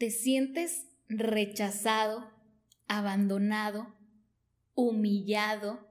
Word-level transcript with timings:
¿Te 0.00 0.10
sientes 0.10 0.86
rechazado, 1.10 2.32
abandonado, 2.88 3.94
humillado, 4.72 5.90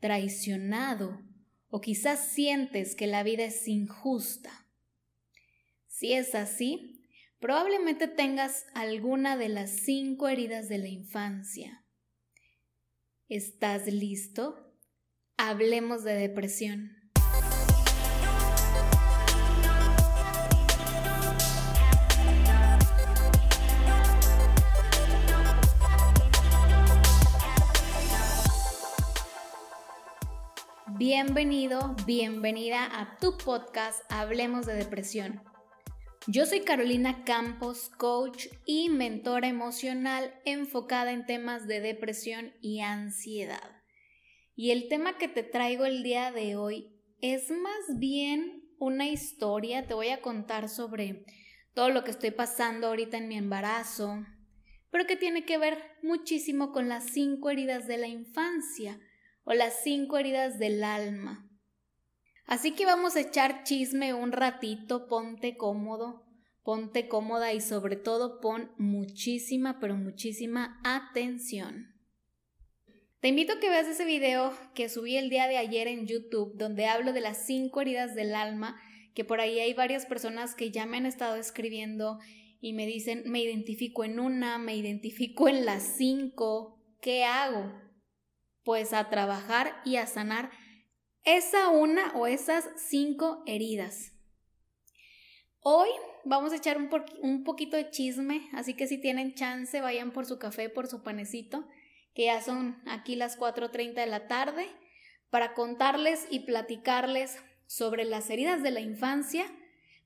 traicionado 0.00 1.22
o 1.70 1.80
quizás 1.80 2.28
sientes 2.28 2.94
que 2.94 3.06
la 3.06 3.22
vida 3.22 3.44
es 3.44 3.66
injusta? 3.66 4.66
Si 5.86 6.12
es 6.12 6.34
así, 6.34 7.00
probablemente 7.40 8.06
tengas 8.06 8.66
alguna 8.74 9.38
de 9.38 9.48
las 9.48 9.70
cinco 9.70 10.28
heridas 10.28 10.68
de 10.68 10.76
la 10.76 10.88
infancia. 10.88 11.86
¿Estás 13.30 13.86
listo? 13.86 14.76
Hablemos 15.38 16.04
de 16.04 16.12
depresión. 16.12 16.97
Bienvenido, 30.98 31.94
bienvenida 32.06 32.84
a 32.90 33.18
tu 33.18 33.38
podcast 33.38 34.00
Hablemos 34.10 34.66
de 34.66 34.74
Depresión. 34.74 35.40
Yo 36.26 36.44
soy 36.44 36.62
Carolina 36.62 37.22
Campos, 37.22 37.88
coach 37.88 38.46
y 38.66 38.88
mentora 38.88 39.46
emocional 39.46 40.34
enfocada 40.44 41.12
en 41.12 41.24
temas 41.24 41.68
de 41.68 41.80
depresión 41.80 42.52
y 42.60 42.80
ansiedad. 42.80 43.80
Y 44.56 44.72
el 44.72 44.88
tema 44.88 45.18
que 45.18 45.28
te 45.28 45.44
traigo 45.44 45.84
el 45.84 46.02
día 46.02 46.32
de 46.32 46.56
hoy 46.56 46.90
es 47.20 47.48
más 47.52 48.00
bien 48.00 48.68
una 48.80 49.06
historia, 49.06 49.86
te 49.86 49.94
voy 49.94 50.08
a 50.08 50.20
contar 50.20 50.68
sobre 50.68 51.24
todo 51.74 51.90
lo 51.90 52.02
que 52.02 52.10
estoy 52.10 52.32
pasando 52.32 52.88
ahorita 52.88 53.18
en 53.18 53.28
mi 53.28 53.36
embarazo, 53.36 54.26
pero 54.90 55.06
que 55.06 55.14
tiene 55.14 55.44
que 55.44 55.58
ver 55.58 55.78
muchísimo 56.02 56.72
con 56.72 56.88
las 56.88 57.04
cinco 57.04 57.50
heridas 57.50 57.86
de 57.86 57.98
la 57.98 58.08
infancia 58.08 58.98
o 59.48 59.54
las 59.54 59.82
cinco 59.82 60.18
heridas 60.18 60.58
del 60.58 60.84
alma. 60.84 61.48
Así 62.44 62.72
que 62.72 62.84
vamos 62.84 63.16
a 63.16 63.20
echar 63.20 63.64
chisme 63.64 64.12
un 64.12 64.30
ratito, 64.30 65.08
ponte 65.08 65.56
cómodo, 65.56 66.26
ponte 66.62 67.08
cómoda 67.08 67.54
y 67.54 67.62
sobre 67.62 67.96
todo 67.96 68.40
pon 68.40 68.70
muchísima, 68.76 69.80
pero 69.80 69.96
muchísima 69.96 70.78
atención. 70.84 71.94
Te 73.20 73.28
invito 73.28 73.54
a 73.54 73.58
que 73.58 73.70
veas 73.70 73.88
ese 73.88 74.04
video 74.04 74.52
que 74.74 74.90
subí 74.90 75.16
el 75.16 75.30
día 75.30 75.48
de 75.48 75.56
ayer 75.56 75.88
en 75.88 76.06
YouTube, 76.06 76.52
donde 76.58 76.84
hablo 76.84 77.14
de 77.14 77.22
las 77.22 77.46
cinco 77.46 77.80
heridas 77.80 78.14
del 78.14 78.34
alma, 78.34 78.78
que 79.14 79.24
por 79.24 79.40
ahí 79.40 79.60
hay 79.60 79.72
varias 79.72 80.04
personas 80.04 80.54
que 80.54 80.70
ya 80.70 80.84
me 80.84 80.98
han 80.98 81.06
estado 81.06 81.36
escribiendo 81.36 82.18
y 82.60 82.74
me 82.74 82.84
dicen, 82.84 83.22
me 83.24 83.40
identifico 83.40 84.04
en 84.04 84.20
una, 84.20 84.58
me 84.58 84.76
identifico 84.76 85.48
en 85.48 85.64
las 85.64 85.96
cinco, 85.96 86.84
¿qué 87.00 87.24
hago? 87.24 87.87
Pues 88.68 88.92
a 88.92 89.08
trabajar 89.08 89.80
y 89.86 89.96
a 89.96 90.06
sanar 90.06 90.50
esa 91.24 91.70
una 91.70 92.12
o 92.14 92.26
esas 92.26 92.68
cinco 92.76 93.42
heridas. 93.46 94.12
Hoy 95.60 95.88
vamos 96.26 96.52
a 96.52 96.56
echar 96.56 96.76
un, 96.76 96.90
un, 97.22 97.44
poquito 97.44 97.78
de 97.78 97.88
chisme, 97.88 98.46
así 98.52 98.74
que 98.74 98.86
si 98.86 98.98
tienen 98.98 99.34
chance 99.34 99.80
vayan 99.80 100.10
por 100.10 100.26
su 100.26 100.38
café, 100.38 100.68
por 100.68 100.86
su 100.86 101.02
panecito, 101.02 101.66
que 102.12 102.26
ya 102.26 102.42
son 102.42 102.82
aquí 102.86 103.16
las 103.16 103.38
4.30 103.38 103.94
de 103.94 104.06
la 104.06 104.28
tarde, 104.28 104.66
para 105.30 105.54
contarles 105.54 106.26
y 106.28 106.40
platicarles 106.40 107.38
sobre 107.66 108.04
las 108.04 108.28
heridas 108.28 108.62
de 108.62 108.70
la 108.70 108.80
infancia, 108.80 109.46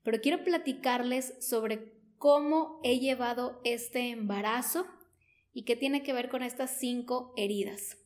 pero 0.03 0.21
quiero 0.21 0.41
platicarles 0.45 1.33
sobre 1.45 1.91
cómo 2.17 2.79
he 2.85 2.99
llevado 2.99 3.59
este 3.65 4.11
embarazo 4.11 4.87
y 5.51 5.65
qué 5.65 5.75
tiene 5.75 6.01
que 6.01 6.13
ver 6.13 6.29
con 6.29 6.43
estas 6.43 6.79
cinco 6.79 7.33
heridas. 7.35 7.97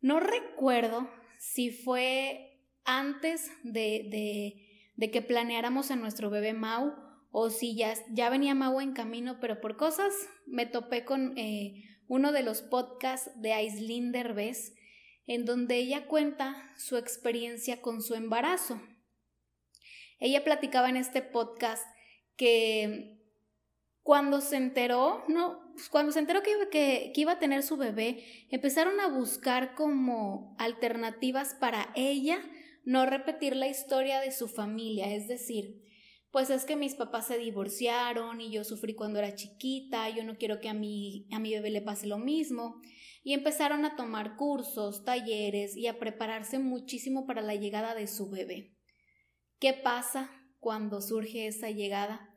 No 0.00 0.20
recuerdo 0.20 1.10
si 1.38 1.70
fue 1.70 2.50
antes 2.84 3.50
de, 3.62 4.56
de, 4.96 5.10
que 5.10 5.22
planeáramos 5.22 5.90
a 5.90 5.96
nuestro 5.96 6.30
bebé 6.30 6.52
Mau 6.52 6.94
o 7.30 7.50
si 7.50 7.76
ya, 7.76 7.94
ya, 8.10 8.30
venía 8.30 8.54
Mau 8.54 8.80
en 8.80 8.92
camino, 8.92 9.38
pero 9.40 9.60
por 9.60 9.76
cosas 9.76 10.12
me 10.46 10.66
topé 10.66 11.04
con 11.04 11.36
eh, 11.38 11.84
uno 12.08 12.32
de 12.32 12.42
los 12.42 12.62
podcasts 12.62 13.30
de 13.36 13.52
Aislinn 13.52 14.12
Derbez, 14.12 14.74
en 15.26 15.44
donde 15.44 15.76
ella 15.76 16.06
cuenta 16.06 16.56
su 16.76 16.96
experiencia 16.96 17.80
con 17.80 18.02
su 18.02 18.14
embarazo. 18.14 18.80
Ella 20.18 20.44
platicaba 20.44 20.88
en 20.88 20.96
este 20.96 21.22
podcast 21.22 21.86
que 22.36 23.20
cuando 24.02 24.40
se 24.40 24.56
enteró, 24.56 25.22
no, 25.28 25.69
cuando 25.88 26.12
se 26.12 26.18
enteró 26.18 26.42
que, 26.42 26.68
que, 26.70 27.20
iba 27.20 27.32
a 27.32 27.38
tener 27.38 27.62
su 27.62 27.76
bebé, 27.76 28.24
empezaron 28.50 29.00
a 29.00 29.08
buscar 29.08 29.74
como 29.74 30.54
alternativas 30.58 31.54
para 31.54 31.92
ella 31.94 32.42
no 32.84 33.06
repetir 33.06 33.56
la 33.56 33.68
historia 33.68 34.20
de 34.20 34.32
su 34.32 34.48
familia, 34.48 35.14
es 35.14 35.28
decir, 35.28 35.80
pues 36.30 36.48
es 36.50 36.64
que 36.64 36.76
mis 36.76 36.94
papás 36.94 37.26
se 37.26 37.38
divorciaron 37.38 38.40
y 38.40 38.52
yo 38.52 38.64
sufrí 38.64 38.94
cuando 38.94 39.18
era 39.18 39.34
chiquita, 39.34 40.08
yo 40.10 40.24
no 40.24 40.36
quiero 40.36 40.60
que 40.60 40.68
a 40.68 40.74
mi, 40.74 41.26
a 41.32 41.40
mi 41.40 41.52
bebé 41.52 41.70
le 41.70 41.82
pase 41.82 42.06
lo 42.06 42.18
mismo. 42.18 42.80
Y 43.22 43.34
empezaron 43.34 43.84
a 43.84 43.96
tomar 43.96 44.36
cursos, 44.36 45.04
talleres 45.04 45.76
y 45.76 45.88
a 45.88 45.98
prepararse 45.98 46.58
muchísimo 46.58 47.26
para 47.26 47.42
la 47.42 47.54
llegada 47.54 47.94
de 47.94 48.06
su 48.06 48.30
bebé. 48.30 48.76
¿Qué 49.58 49.74
pasa 49.74 50.30
cuando 50.58 51.02
surge 51.02 51.46
esa 51.46 51.70
llegada? 51.70 52.29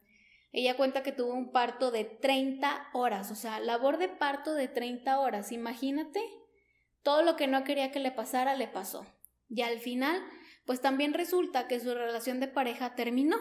Ella 0.54 0.78
cuenta 0.78 1.04
que 1.04 1.12
tuvo 1.12 1.34
un 1.34 1.52
parto 1.52 1.92
de 1.92 2.06
30 2.06 2.90
horas, 2.94 3.32
o 3.32 3.36
sea, 3.36 3.60
labor 3.60 3.98
de 3.98 4.08
parto 4.08 4.54
de 4.54 4.68
30 4.68 5.20
horas. 5.20 5.52
Imagínate, 5.52 6.22
todo 7.02 7.24
lo 7.24 7.36
que 7.36 7.48
no 7.48 7.64
quería 7.64 7.92
que 7.92 8.00
le 8.00 8.12
pasara 8.12 8.56
le 8.56 8.68
pasó. 8.68 9.06
Y 9.50 9.62
al 9.64 9.80
final, 9.80 10.24
pues 10.66 10.80
también 10.80 11.14
resulta 11.14 11.68
que 11.68 11.80
su 11.80 11.94
relación 11.94 12.40
de 12.40 12.48
pareja 12.48 12.96
terminó. 12.96 13.38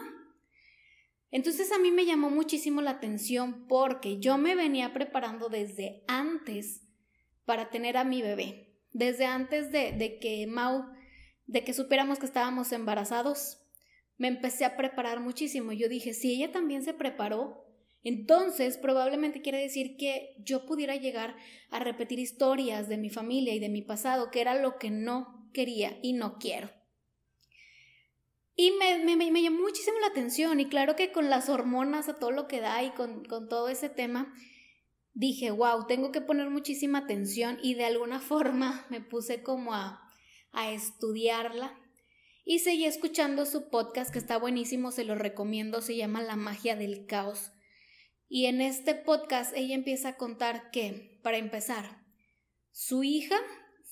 Entonces 1.31 1.71
a 1.71 1.79
mí 1.79 1.91
me 1.91 2.05
llamó 2.05 2.29
muchísimo 2.29 2.81
la 2.81 2.91
atención 2.91 3.67
porque 3.67 4.19
yo 4.19 4.37
me 4.37 4.55
venía 4.55 4.93
preparando 4.93 5.49
desde 5.49 6.03
antes 6.07 6.83
para 7.45 7.69
tener 7.69 7.97
a 7.97 8.03
mi 8.03 8.21
bebé. 8.21 8.75
Desde 8.91 9.25
antes 9.25 9.71
de, 9.71 10.19
que 10.21 10.45
Mau, 10.47 10.85
de 11.47 11.63
que 11.63 11.73
supiéramos 11.73 12.19
que 12.19 12.27
estábamos 12.27 12.71
embarazados, 12.71 13.62
me 14.17 14.27
empecé 14.27 14.65
a 14.65 14.77
preparar 14.77 15.19
muchísimo. 15.19 15.71
Yo 15.71 15.89
dije, 15.89 16.13
si 16.13 16.33
ella 16.33 16.51
también 16.51 16.83
se 16.83 16.93
preparó, 16.93 17.65
entonces 18.03 18.77
probablemente 18.77 19.41
quiere 19.41 19.59
decir 19.59 19.95
que 19.97 20.35
yo 20.39 20.65
pudiera 20.65 20.95
llegar 20.95 21.35
a 21.69 21.79
repetir 21.79 22.19
historias 22.19 22.89
de 22.89 22.97
mi 22.97 23.09
familia 23.09 23.53
y 23.53 23.59
de 23.59 23.69
mi 23.69 23.81
pasado, 23.81 24.29
que 24.29 24.41
era 24.41 24.61
lo 24.61 24.77
que 24.77 24.91
no 24.91 25.49
quería 25.53 25.97
y 26.01 26.13
no 26.13 26.37
quiero. 26.37 26.69
Y 28.55 28.71
me, 28.71 29.15
me, 29.15 29.41
llamó 29.41 29.61
muchísimo 29.61 29.97
la 29.99 30.07
atención 30.07 30.59
y 30.59 30.67
claro 30.67 30.95
que 30.95 31.11
con 31.11 31.29
las 31.29 31.49
hormonas 31.49 32.07
a 32.07 32.15
todo 32.15 32.31
lo 32.31 32.47
que 32.47 32.59
da 32.61 32.83
y 32.83 32.91
con, 32.91 33.25
con 33.25 33.49
todo 33.49 33.67
ese 33.67 33.89
tema, 33.89 34.31
dije, 35.13 35.49
wow, 35.49 35.87
tengo 35.87 36.11
que 36.11 36.21
poner 36.21 36.49
muchísima 36.49 36.99
atención 36.99 37.57
y 37.63 37.73
de 37.75 37.85
alguna 37.85 38.19
forma 38.19 38.85
me 38.89 39.01
puse 39.01 39.41
como 39.41 39.73
a, 39.73 40.01
a 40.51 40.71
estudiarla 40.71 41.79
y 42.45 42.59
seguí 42.59 42.85
escuchando 42.85 43.45
su 43.45 43.69
podcast 43.69 44.11
que 44.11 44.19
está 44.19 44.37
buenísimo, 44.37 44.91
se 44.91 45.05
lo 45.05 45.15
recomiendo, 45.15 45.81
se 45.81 45.95
llama 45.95 46.21
La 46.21 46.35
magia 46.35 46.75
del 46.75 47.05
caos. 47.05 47.51
Y 48.27 48.47
en 48.47 48.61
este 48.61 48.95
podcast 48.95 49.55
ella 49.55 49.75
empieza 49.75 50.09
a 50.09 50.17
contar 50.17 50.71
que, 50.71 51.19
para 51.23 51.37
empezar, 51.37 52.03
su 52.71 53.03
hija 53.03 53.37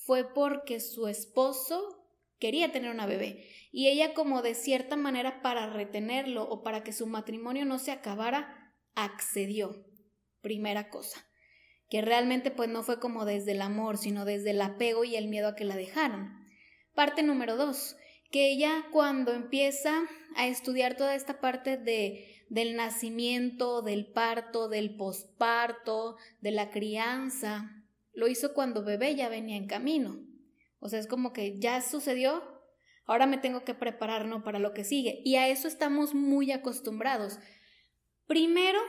fue 0.06 0.34
porque 0.34 0.80
su 0.80 1.08
esposo 1.08 2.02
quería 2.40 2.72
tener 2.72 2.92
una 2.92 3.06
bebé 3.06 3.48
y 3.72 3.88
ella 3.88 4.14
como 4.14 4.42
de 4.42 4.56
cierta 4.56 4.98
manera 4.98 5.42
para 5.42 5.68
retenerlo 5.68 6.44
o 6.50 6.64
para 6.64 6.84
que 6.84 6.92
su 6.92 7.08
matrimonio 7.08 7.66
no 7.66 7.80
se 7.80 7.92
acabara, 7.92 8.74
accedió. 8.96 9.86
Primera 10.42 10.90
cosa, 10.90 11.26
que 11.88 12.02
realmente 12.02 12.50
pues 12.50 12.68
no 12.68 12.82
fue 12.82 13.00
como 13.00 13.26
desde 13.26 13.52
el 13.52 13.62
amor, 13.62 13.98
sino 13.98 14.26
desde 14.26 14.50
el 14.50 14.62
apego 14.62 15.04
y 15.04 15.16
el 15.16 15.28
miedo 15.28 15.50
a 15.50 15.56
que 15.56 15.66
la 15.66 15.76
dejaron. 15.76 16.36
Parte 16.96 17.22
número 17.22 17.56
dos, 17.58 17.96
que 18.32 18.52
ella 18.52 18.86
cuando 18.92 19.34
empieza 19.34 20.04
a 20.36 20.48
estudiar 20.48 20.96
toda 20.96 21.16
esta 21.16 21.42
parte 21.42 21.78
de, 21.78 22.46
del 22.50 22.76
nacimiento, 22.76 23.82
del 23.82 24.06
parto, 24.06 24.70
del 24.70 24.96
posparto, 24.96 26.18
de 26.40 26.52
la 26.52 26.72
crianza, 26.72 27.84
lo 28.14 28.28
hizo 28.28 28.54
cuando 28.54 28.84
bebé 28.84 29.16
ya 29.16 29.30
venía 29.30 29.58
en 29.58 29.68
camino. 29.68 30.20
O 30.80 30.90
sea, 30.90 31.00
es 31.00 31.08
como 31.08 31.34
que 31.34 31.60
ya 31.60 31.82
sucedió, 31.82 32.44
ahora 33.06 33.26
me 33.26 33.38
tengo 33.38 33.64
que 33.64 33.76
preparar 33.76 34.26
¿no? 34.26 34.44
para 34.44 34.60
lo 34.60 34.74
que 34.74 34.84
sigue. 34.84 35.22
Y 35.24 35.36
a 35.36 35.48
eso 35.50 35.68
estamos 35.68 36.16
muy 36.16 36.52
acostumbrados. 36.52 37.38
Primero 38.26 38.80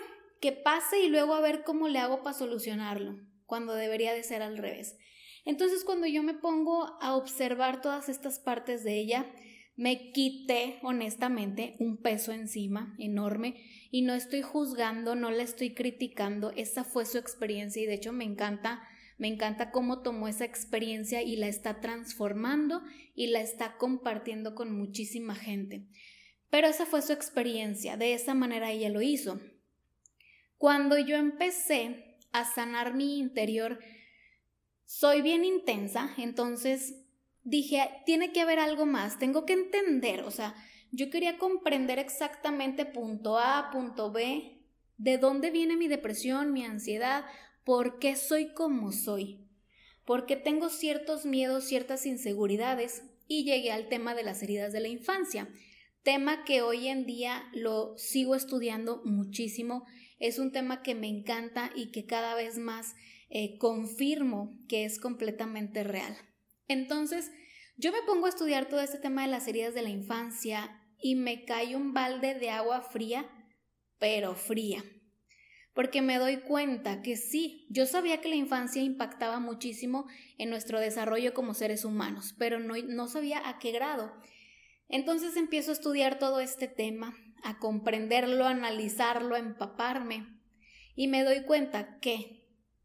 que 0.40 0.52
pase 0.52 1.00
y 1.00 1.08
luego 1.08 1.34
a 1.34 1.40
ver 1.40 1.64
cómo 1.64 1.88
le 1.88 1.98
hago 1.98 2.22
para 2.22 2.36
solucionarlo, 2.36 3.20
cuando 3.46 3.74
debería 3.74 4.14
de 4.14 4.22
ser 4.22 4.42
al 4.42 4.56
revés. 4.56 4.96
Entonces 5.44 5.84
cuando 5.84 6.06
yo 6.06 6.22
me 6.22 6.34
pongo 6.34 6.98
a 7.00 7.16
observar 7.16 7.80
todas 7.80 8.08
estas 8.08 8.38
partes 8.38 8.84
de 8.84 8.98
ella, 8.98 9.26
me 9.74 10.12
quité 10.12 10.78
honestamente 10.82 11.76
un 11.78 11.96
peso 11.96 12.32
encima 12.32 12.94
enorme 12.98 13.56
y 13.90 14.02
no 14.02 14.14
estoy 14.14 14.42
juzgando, 14.42 15.14
no 15.14 15.30
la 15.30 15.42
estoy 15.42 15.74
criticando, 15.74 16.52
esa 16.56 16.84
fue 16.84 17.06
su 17.06 17.18
experiencia 17.18 17.82
y 17.82 17.86
de 17.86 17.94
hecho 17.94 18.12
me 18.12 18.24
encanta, 18.24 18.82
me 19.18 19.28
encanta 19.28 19.70
cómo 19.70 20.02
tomó 20.02 20.28
esa 20.28 20.44
experiencia 20.44 21.22
y 21.22 21.36
la 21.36 21.48
está 21.48 21.80
transformando 21.80 22.82
y 23.14 23.28
la 23.28 23.40
está 23.40 23.76
compartiendo 23.78 24.54
con 24.54 24.76
muchísima 24.76 25.34
gente. 25.34 25.86
Pero 26.50 26.68
esa 26.68 26.84
fue 26.84 27.00
su 27.00 27.14
experiencia, 27.14 27.96
de 27.96 28.12
esa 28.12 28.34
manera 28.34 28.70
ella 28.70 28.90
lo 28.90 29.00
hizo. 29.00 29.40
Cuando 30.58 30.98
yo 30.98 31.16
empecé 31.16 32.18
a 32.30 32.44
sanar 32.44 32.94
mi 32.94 33.18
interior, 33.18 33.78
soy 34.92 35.22
bien 35.22 35.42
intensa, 35.42 36.10
entonces 36.18 36.96
dije, 37.44 37.88
tiene 38.04 38.30
que 38.30 38.42
haber 38.42 38.58
algo 38.58 38.84
más, 38.84 39.18
tengo 39.18 39.46
que 39.46 39.54
entender, 39.54 40.20
o 40.20 40.30
sea, 40.30 40.54
yo 40.90 41.08
quería 41.08 41.38
comprender 41.38 41.98
exactamente 41.98 42.84
punto 42.84 43.38
A, 43.38 43.70
punto 43.72 44.12
B, 44.12 44.60
de 44.98 45.16
dónde 45.16 45.50
viene 45.50 45.78
mi 45.78 45.88
depresión, 45.88 46.52
mi 46.52 46.66
ansiedad, 46.66 47.24
por 47.64 48.00
qué 48.00 48.16
soy 48.16 48.52
como 48.52 48.92
soy, 48.92 49.48
por 50.04 50.26
qué 50.26 50.36
tengo 50.36 50.68
ciertos 50.68 51.24
miedos, 51.24 51.64
ciertas 51.64 52.04
inseguridades, 52.04 53.02
y 53.26 53.44
llegué 53.44 53.72
al 53.72 53.88
tema 53.88 54.14
de 54.14 54.24
las 54.24 54.42
heridas 54.42 54.74
de 54.74 54.80
la 54.80 54.88
infancia, 54.88 55.48
tema 56.02 56.44
que 56.44 56.60
hoy 56.60 56.88
en 56.88 57.06
día 57.06 57.48
lo 57.54 57.96
sigo 57.96 58.34
estudiando 58.34 59.00
muchísimo, 59.06 59.86
es 60.18 60.38
un 60.38 60.52
tema 60.52 60.82
que 60.82 60.94
me 60.94 61.08
encanta 61.08 61.72
y 61.74 61.92
que 61.92 62.04
cada 62.04 62.34
vez 62.34 62.58
más 62.58 62.94
eh, 63.34 63.56
confirmo 63.56 64.58
que 64.69 64.84
es 64.84 65.00
completamente 65.00 65.84
real. 65.84 66.14
Entonces, 66.69 67.32
yo 67.79 67.90
me 67.90 68.02
pongo 68.02 68.26
a 68.26 68.29
estudiar 68.29 68.69
todo 68.69 68.81
este 68.81 68.99
tema 68.99 69.23
de 69.23 69.29
las 69.29 69.49
heridas 69.49 69.73
de 69.73 69.81
la 69.81 69.88
infancia 69.88 70.82
y 71.00 71.14
me 71.14 71.46
cae 71.46 71.75
un 71.75 71.94
balde 71.94 72.34
de 72.34 72.50
agua 72.50 72.82
fría, 72.82 73.26
pero 73.99 74.34
fría. 74.34 74.84
Porque 75.73 76.02
me 76.02 76.19
doy 76.19 76.43
cuenta 76.43 77.00
que 77.00 77.17
sí, 77.17 77.67
yo 77.70 77.87
sabía 77.87 78.20
que 78.20 78.29
la 78.29 78.34
infancia 78.34 78.82
impactaba 78.82 79.40
muchísimo 79.40 80.06
en 80.37 80.50
nuestro 80.50 80.79
desarrollo 80.79 81.32
como 81.32 81.55
seres 81.55 81.87
humanos, 81.87 82.34
pero 82.38 82.61
no, 82.61 82.75
no 82.76 83.08
sabía 83.08 83.49
a 83.49 83.58
qué 83.58 83.73
grado. 83.73 84.12
Entonces 84.90 85.38
empiezo 85.38 85.70
a 85.70 85.75
estudiar 85.75 86.19
todo 86.19 86.40
este 86.40 86.69
tema, 86.69 87.17
a 87.43 87.58
comprenderlo, 87.58 88.44
a 88.44 88.50
analizarlo, 88.50 89.37
a 89.37 89.38
empaparme, 89.38 90.38
y 90.94 91.08
me 91.08 91.25
doy 91.25 91.44
cuenta 91.44 91.99
que 91.99 92.41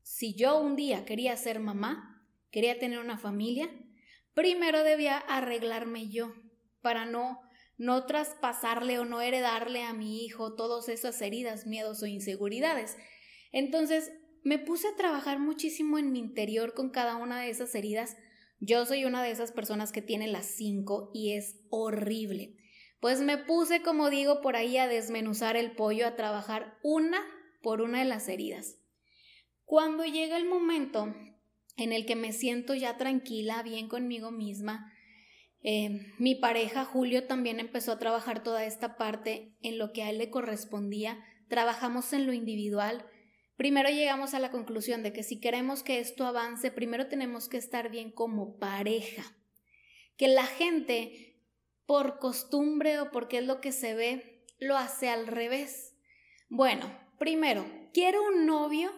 si 0.07 0.33
yo 0.33 0.57
un 0.61 0.77
día 0.77 1.03
quería 1.03 1.35
ser 1.35 1.59
mamá, 1.59 2.25
quería 2.49 2.79
tener 2.79 2.99
una 2.99 3.17
familia, 3.17 3.69
primero 4.33 4.83
debía 4.83 5.17
arreglarme 5.17 6.07
yo 6.07 6.33
para 6.81 7.05
no 7.05 7.41
no 7.77 8.05
traspasarle 8.05 8.97
o 8.97 9.05
no 9.05 9.21
heredarle 9.21 9.83
a 9.83 9.93
mi 9.93 10.23
hijo 10.23 10.55
todas 10.55 10.89
esas 10.89 11.21
heridas, 11.21 11.67
miedos 11.67 12.01
o 12.01 12.07
inseguridades. 12.07 12.97
Entonces, 13.51 14.11
me 14.43 14.57
puse 14.57 14.87
a 14.87 14.95
trabajar 14.95 15.37
muchísimo 15.37 15.99
en 15.99 16.11
mi 16.11 16.19
interior 16.19 16.73
con 16.73 16.89
cada 16.89 17.17
una 17.17 17.41
de 17.41 17.49
esas 17.49 17.75
heridas. 17.75 18.15
Yo 18.59 18.87
soy 18.87 19.05
una 19.05 19.21
de 19.21 19.29
esas 19.29 19.51
personas 19.51 19.91
que 19.91 20.01
tiene 20.01 20.27
las 20.27 20.47
cinco 20.47 21.11
y 21.13 21.33
es 21.33 21.59
horrible. 21.69 22.55
Pues 22.99 23.19
me 23.19 23.37
puse, 23.37 23.83
como 23.83 24.09
digo, 24.09 24.41
por 24.41 24.55
ahí 24.55 24.77
a 24.77 24.87
desmenuzar 24.87 25.57
el 25.57 25.75
pollo, 25.75 26.07
a 26.07 26.15
trabajar 26.15 26.79
una 26.81 27.23
por 27.61 27.81
una 27.81 27.99
de 27.99 28.05
las 28.05 28.27
heridas. 28.29 28.77
Cuando 29.67 30.05
llega 30.05 30.37
el 30.37 30.45
momento 30.45 31.13
en 31.75 31.91
el 31.91 32.05
que 32.05 32.15
me 32.15 32.31
siento 32.31 32.73
ya 32.73 32.95
tranquila, 32.95 33.63
bien 33.63 33.89
conmigo 33.89 34.31
misma. 34.31 34.93
Eh, 35.61 36.13
mi 36.19 36.35
pareja 36.35 36.85
Julio 36.85 37.27
también 37.27 37.59
empezó 37.59 37.91
a 37.91 37.99
trabajar 37.99 38.43
toda 38.43 38.63
esta 38.63 38.95
parte 38.95 39.57
en 39.61 39.77
lo 39.77 39.91
que 39.91 40.03
a 40.03 40.09
él 40.09 40.19
le 40.19 40.29
correspondía. 40.29 41.21
Trabajamos 41.49 42.13
en 42.13 42.25
lo 42.25 42.31
individual. 42.31 43.05
Primero 43.57 43.89
llegamos 43.89 44.33
a 44.33 44.39
la 44.39 44.51
conclusión 44.51 45.03
de 45.03 45.11
que 45.11 45.21
si 45.21 45.41
queremos 45.41 45.83
que 45.83 45.99
esto 45.99 46.25
avance, 46.25 46.71
primero 46.71 47.07
tenemos 47.07 47.49
que 47.49 47.57
estar 47.57 47.91
bien 47.91 48.09
como 48.09 48.57
pareja. 48.59 49.35
Que 50.15 50.29
la 50.29 50.45
gente, 50.45 51.41
por 51.85 52.19
costumbre 52.19 53.01
o 53.01 53.11
porque 53.11 53.39
es 53.39 53.45
lo 53.45 53.59
que 53.59 53.73
se 53.73 53.95
ve, 53.95 54.45
lo 54.59 54.77
hace 54.77 55.09
al 55.09 55.27
revés. 55.27 55.93
Bueno, 56.47 56.89
primero, 57.19 57.65
quiero 57.93 58.25
un 58.25 58.45
novio 58.45 58.93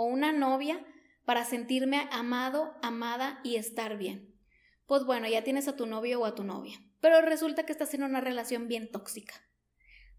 o 0.00 0.04
una 0.04 0.32
novia 0.32 0.82
para 1.26 1.44
sentirme 1.44 2.08
amado, 2.10 2.72
amada 2.80 3.38
y 3.44 3.56
estar 3.56 3.98
bien. 3.98 4.34
Pues 4.86 5.04
bueno, 5.04 5.28
ya 5.28 5.44
tienes 5.44 5.68
a 5.68 5.76
tu 5.76 5.84
novio 5.84 6.20
o 6.20 6.24
a 6.24 6.34
tu 6.34 6.42
novia, 6.42 6.78
pero 7.02 7.20
resulta 7.20 7.66
que 7.66 7.72
estás 7.72 7.92
en 7.92 8.04
una 8.04 8.22
relación 8.22 8.66
bien 8.66 8.90
tóxica. 8.90 9.34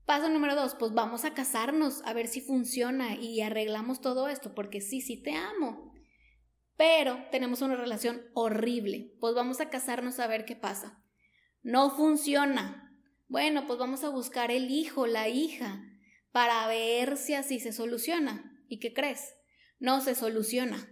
Paso 0.05 0.29
número 0.29 0.55
dos, 0.55 0.75
pues 0.75 0.93
vamos 0.93 1.25
a 1.25 1.33
casarnos 1.33 2.03
a 2.05 2.13
ver 2.13 2.27
si 2.27 2.41
funciona 2.41 3.15
y 3.15 3.41
arreglamos 3.41 4.01
todo 4.01 4.27
esto, 4.27 4.53
porque 4.53 4.81
sí, 4.81 5.01
sí 5.01 5.17
te 5.17 5.33
amo. 5.33 5.95
Pero 6.77 7.17
tenemos 7.31 7.63
una 7.63 7.75
relación 7.75 8.21
horrible, 8.35 9.15
pues 9.19 9.33
vamos 9.33 9.61
a 9.61 9.71
casarnos 9.71 10.19
a 10.19 10.27
ver 10.27 10.45
qué 10.45 10.55
pasa. 10.55 11.03
No 11.63 11.89
funciona. 11.89 12.95
Bueno, 13.27 13.65
pues 13.65 13.79
vamos 13.79 14.03
a 14.03 14.09
buscar 14.09 14.51
el 14.51 14.69
hijo, 14.69 15.07
la 15.07 15.27
hija, 15.27 15.81
para 16.31 16.67
ver 16.67 17.17
si 17.17 17.33
así 17.33 17.59
se 17.59 17.73
soluciona. 17.73 18.63
¿Y 18.67 18.77
qué 18.79 18.93
crees? 18.93 19.40
No 19.81 19.99
se 19.99 20.13
soluciona. 20.13 20.87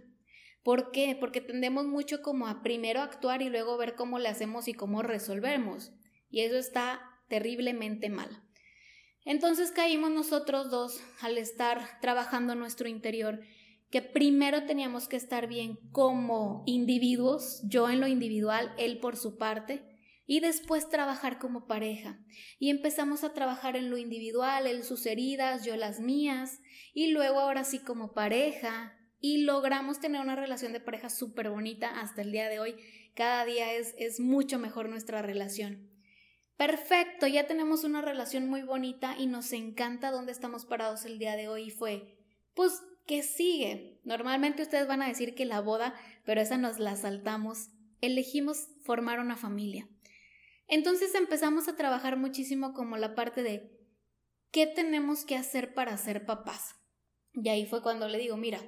¿Por 0.64 0.90
qué? 0.90 1.16
Porque 1.18 1.40
tendemos 1.40 1.86
mucho 1.86 2.20
como 2.22 2.48
a 2.48 2.60
primero 2.60 3.00
actuar 3.00 3.40
y 3.40 3.48
luego 3.48 3.78
ver 3.78 3.94
cómo 3.94 4.18
le 4.18 4.28
hacemos 4.28 4.66
y 4.66 4.74
cómo 4.74 5.00
resolvemos. 5.02 5.92
Y 6.28 6.40
eso 6.40 6.56
está 6.56 7.00
terriblemente 7.28 8.10
mal. 8.10 8.42
Entonces 9.24 9.70
caímos 9.70 10.10
nosotros 10.10 10.70
dos 10.70 11.00
al 11.20 11.38
estar 11.38 12.00
trabajando 12.00 12.56
nuestro 12.56 12.88
interior, 12.88 13.40
que 13.90 14.02
primero 14.02 14.64
teníamos 14.64 15.06
que 15.06 15.16
estar 15.16 15.46
bien 15.46 15.78
como 15.92 16.64
individuos, 16.66 17.62
yo 17.68 17.88
en 17.88 18.00
lo 18.00 18.08
individual, 18.08 18.74
él 18.76 18.98
por 18.98 19.16
su 19.16 19.38
parte, 19.38 19.84
y 20.30 20.38
después 20.38 20.88
trabajar 20.88 21.40
como 21.40 21.66
pareja. 21.66 22.20
Y 22.60 22.70
empezamos 22.70 23.24
a 23.24 23.32
trabajar 23.32 23.74
en 23.74 23.90
lo 23.90 23.98
individual, 23.98 24.68
él 24.68 24.84
sus 24.84 25.04
heridas, 25.06 25.64
yo 25.64 25.74
las 25.74 25.98
mías, 25.98 26.60
y 26.94 27.08
luego 27.10 27.40
ahora 27.40 27.64
sí 27.64 27.80
como 27.80 28.12
pareja, 28.12 28.96
y 29.18 29.38
logramos 29.38 29.98
tener 29.98 30.20
una 30.20 30.36
relación 30.36 30.72
de 30.72 30.78
pareja 30.78 31.10
súper 31.10 31.50
bonita 31.50 32.00
hasta 32.00 32.22
el 32.22 32.30
día 32.30 32.48
de 32.48 32.60
hoy. 32.60 32.76
Cada 33.14 33.44
día 33.44 33.72
es, 33.74 33.92
es 33.98 34.20
mucho 34.20 34.60
mejor 34.60 34.88
nuestra 34.88 35.20
relación. 35.20 35.90
Perfecto, 36.56 37.26
ya 37.26 37.48
tenemos 37.48 37.82
una 37.82 38.00
relación 38.00 38.48
muy 38.48 38.62
bonita 38.62 39.16
y 39.18 39.26
nos 39.26 39.52
encanta 39.52 40.12
dónde 40.12 40.30
estamos 40.30 40.64
parados 40.64 41.06
el 41.06 41.18
día 41.18 41.34
de 41.34 41.48
hoy 41.48 41.62
y 41.64 41.70
fue, 41.72 42.16
pues, 42.54 42.80
¿qué 43.04 43.24
sigue? 43.24 43.98
Normalmente 44.04 44.62
ustedes 44.62 44.86
van 44.86 45.02
a 45.02 45.08
decir 45.08 45.34
que 45.34 45.44
la 45.44 45.60
boda, 45.60 45.92
pero 46.24 46.40
esa 46.40 46.56
nos 46.56 46.78
la 46.78 46.94
saltamos. 46.94 47.70
Elegimos 48.00 48.68
formar 48.84 49.18
una 49.18 49.36
familia. 49.36 49.88
Entonces 50.70 51.14
empezamos 51.14 51.68
a 51.68 51.76
trabajar 51.76 52.16
muchísimo 52.16 52.72
como 52.72 52.96
la 52.96 53.14
parte 53.14 53.42
de 53.42 53.76
qué 54.50 54.66
tenemos 54.66 55.24
que 55.24 55.36
hacer 55.36 55.74
para 55.74 55.96
ser 55.98 56.24
papás. 56.24 56.76
Y 57.34 57.48
ahí 57.48 57.66
fue 57.66 57.82
cuando 57.82 58.08
le 58.08 58.18
digo, 58.18 58.36
mira, 58.36 58.60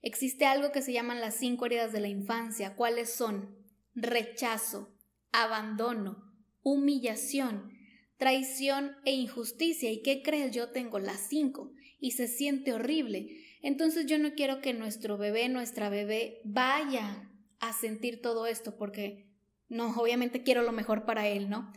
Existe 0.00 0.44
algo 0.44 0.70
que 0.70 0.82
se 0.82 0.92
llaman 0.92 1.20
las 1.20 1.34
cinco 1.34 1.66
heridas 1.66 1.92
de 1.92 2.00
la 2.00 2.08
infancia. 2.08 2.76
¿Cuáles 2.76 3.12
son? 3.12 3.56
Rechazo, 3.94 4.94
abandono, 5.32 6.32
humillación, 6.62 7.72
traición 8.16 8.96
e 9.04 9.12
injusticia. 9.12 9.90
¿Y 9.90 10.02
qué 10.02 10.22
crees? 10.22 10.52
Yo 10.54 10.70
tengo 10.70 11.00
las 11.00 11.28
cinco 11.28 11.72
y 11.98 12.12
se 12.12 12.28
siente 12.28 12.72
horrible. 12.72 13.44
Entonces 13.60 14.06
yo 14.06 14.18
no 14.18 14.34
quiero 14.34 14.60
que 14.60 14.72
nuestro 14.72 15.18
bebé, 15.18 15.48
nuestra 15.48 15.88
bebé 15.88 16.40
vaya 16.44 17.28
a 17.58 17.72
sentir 17.72 18.22
todo 18.22 18.46
esto 18.46 18.76
porque 18.76 19.27
no, 19.68 19.90
obviamente 19.96 20.42
quiero 20.42 20.62
lo 20.62 20.72
mejor 20.72 21.04
para 21.04 21.28
él, 21.28 21.50
¿no? 21.50 21.72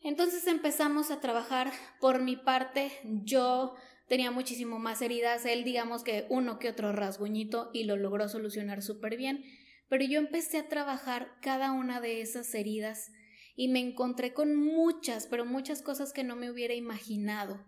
Entonces 0.00 0.46
empezamos 0.46 1.10
a 1.10 1.20
trabajar 1.20 1.72
por 1.98 2.20
mi 2.20 2.36
parte. 2.36 2.92
Yo 3.04 3.74
tenía 4.08 4.30
muchísimo 4.30 4.78
más 4.78 5.00
heridas, 5.00 5.46
él 5.46 5.64
digamos 5.64 6.04
que 6.04 6.26
uno 6.28 6.58
que 6.58 6.68
otro 6.68 6.92
rasguñito 6.92 7.70
y 7.72 7.84
lo 7.84 7.96
logró 7.96 8.28
solucionar 8.28 8.82
súper 8.82 9.16
bien, 9.16 9.44
pero 9.88 10.04
yo 10.04 10.18
empecé 10.18 10.58
a 10.58 10.68
trabajar 10.68 11.38
cada 11.40 11.72
una 11.72 12.00
de 12.00 12.20
esas 12.20 12.54
heridas 12.54 13.10
y 13.56 13.68
me 13.68 13.80
encontré 13.80 14.34
con 14.34 14.54
muchas, 14.56 15.26
pero 15.26 15.46
muchas 15.46 15.80
cosas 15.80 16.12
que 16.12 16.24
no 16.24 16.36
me 16.36 16.50
hubiera 16.50 16.74
imaginado. 16.74 17.64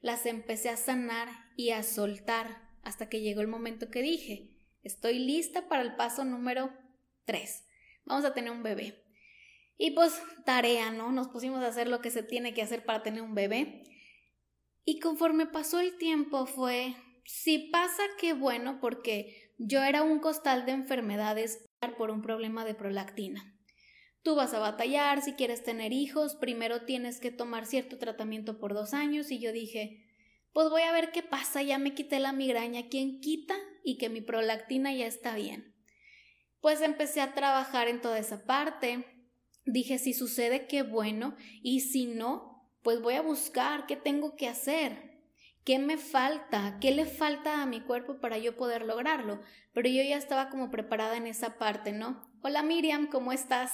Las 0.00 0.26
empecé 0.26 0.70
a 0.70 0.76
sanar 0.76 1.28
y 1.56 1.70
a 1.70 1.82
soltar 1.82 2.62
hasta 2.82 3.08
que 3.08 3.20
llegó 3.20 3.40
el 3.40 3.48
momento 3.48 3.90
que 3.90 4.02
dije, 4.02 4.50
estoy 4.82 5.18
lista 5.18 5.68
para 5.68 5.82
el 5.82 5.96
paso 5.96 6.24
número 6.24 6.72
3. 7.24 7.64
Vamos 8.04 8.24
a 8.24 8.34
tener 8.34 8.50
un 8.50 8.62
bebé. 8.62 9.04
Y 9.76 9.92
pues 9.92 10.22
tarea, 10.44 10.90
¿no? 10.90 11.10
Nos 11.12 11.28
pusimos 11.28 11.62
a 11.62 11.68
hacer 11.68 11.88
lo 11.88 12.00
que 12.00 12.10
se 12.10 12.22
tiene 12.22 12.54
que 12.54 12.62
hacer 12.62 12.84
para 12.84 13.02
tener 13.02 13.22
un 13.22 13.34
bebé. 13.34 13.82
Y 14.84 15.00
conforme 15.00 15.46
pasó 15.46 15.80
el 15.80 15.96
tiempo 15.96 16.46
fue, 16.46 16.94
si 17.24 17.70
pasa, 17.70 18.02
qué 18.18 18.34
bueno, 18.34 18.78
porque 18.80 19.52
yo 19.58 19.82
era 19.82 20.02
un 20.02 20.18
costal 20.18 20.66
de 20.66 20.72
enfermedades 20.72 21.64
por 21.92 22.10
un 22.10 22.22
problema 22.22 22.64
de 22.64 22.74
prolactina. 22.74 23.50
tú 24.22 24.34
vas 24.34 24.54
a 24.54 24.58
batallar, 24.58 25.20
si 25.20 25.34
quieres 25.34 25.62
tener 25.62 25.92
hijos, 25.92 26.34
primero 26.34 26.86
tienes 26.86 27.20
que 27.20 27.30
tomar 27.30 27.66
cierto 27.66 27.98
tratamiento 27.98 28.58
por 28.58 28.72
dos 28.72 28.94
años 28.94 29.30
y 29.30 29.38
yo 29.38 29.52
dije, 29.52 30.06
pues 30.54 30.70
voy 30.70 30.80
a 30.80 30.92
ver 30.92 31.12
qué 31.12 31.22
pasa, 31.22 31.62
ya 31.62 31.76
me 31.76 31.94
quité 31.94 32.20
la 32.20 32.32
migraña, 32.32 32.88
¿quién 32.88 33.20
quita? 33.20 33.54
Y 33.82 33.98
que 33.98 34.08
mi 34.08 34.22
prolactina 34.22 34.94
ya 34.94 35.06
está 35.06 35.34
bien. 35.34 35.73
Pues 36.64 36.80
empecé 36.80 37.20
a 37.20 37.34
trabajar 37.34 37.88
en 37.88 38.00
toda 38.00 38.18
esa 38.18 38.46
parte, 38.46 39.04
dije, 39.66 39.98
si 39.98 40.14
sucede, 40.14 40.66
qué 40.66 40.82
bueno, 40.82 41.36
y 41.62 41.80
si 41.80 42.06
no, 42.06 42.66
pues 42.82 43.02
voy 43.02 43.16
a 43.16 43.20
buscar 43.20 43.84
qué 43.84 43.96
tengo 43.96 44.34
que 44.34 44.48
hacer, 44.48 45.20
qué 45.62 45.78
me 45.78 45.98
falta, 45.98 46.78
qué 46.80 46.92
le 46.92 47.04
falta 47.04 47.60
a 47.60 47.66
mi 47.66 47.82
cuerpo 47.82 48.18
para 48.18 48.38
yo 48.38 48.56
poder 48.56 48.80
lograrlo. 48.86 49.42
Pero 49.74 49.90
yo 49.90 50.02
ya 50.02 50.16
estaba 50.16 50.48
como 50.48 50.70
preparada 50.70 51.18
en 51.18 51.26
esa 51.26 51.58
parte, 51.58 51.92
¿no? 51.92 52.32
Hola 52.40 52.62
Miriam, 52.62 53.08
¿cómo 53.08 53.32
estás? 53.32 53.70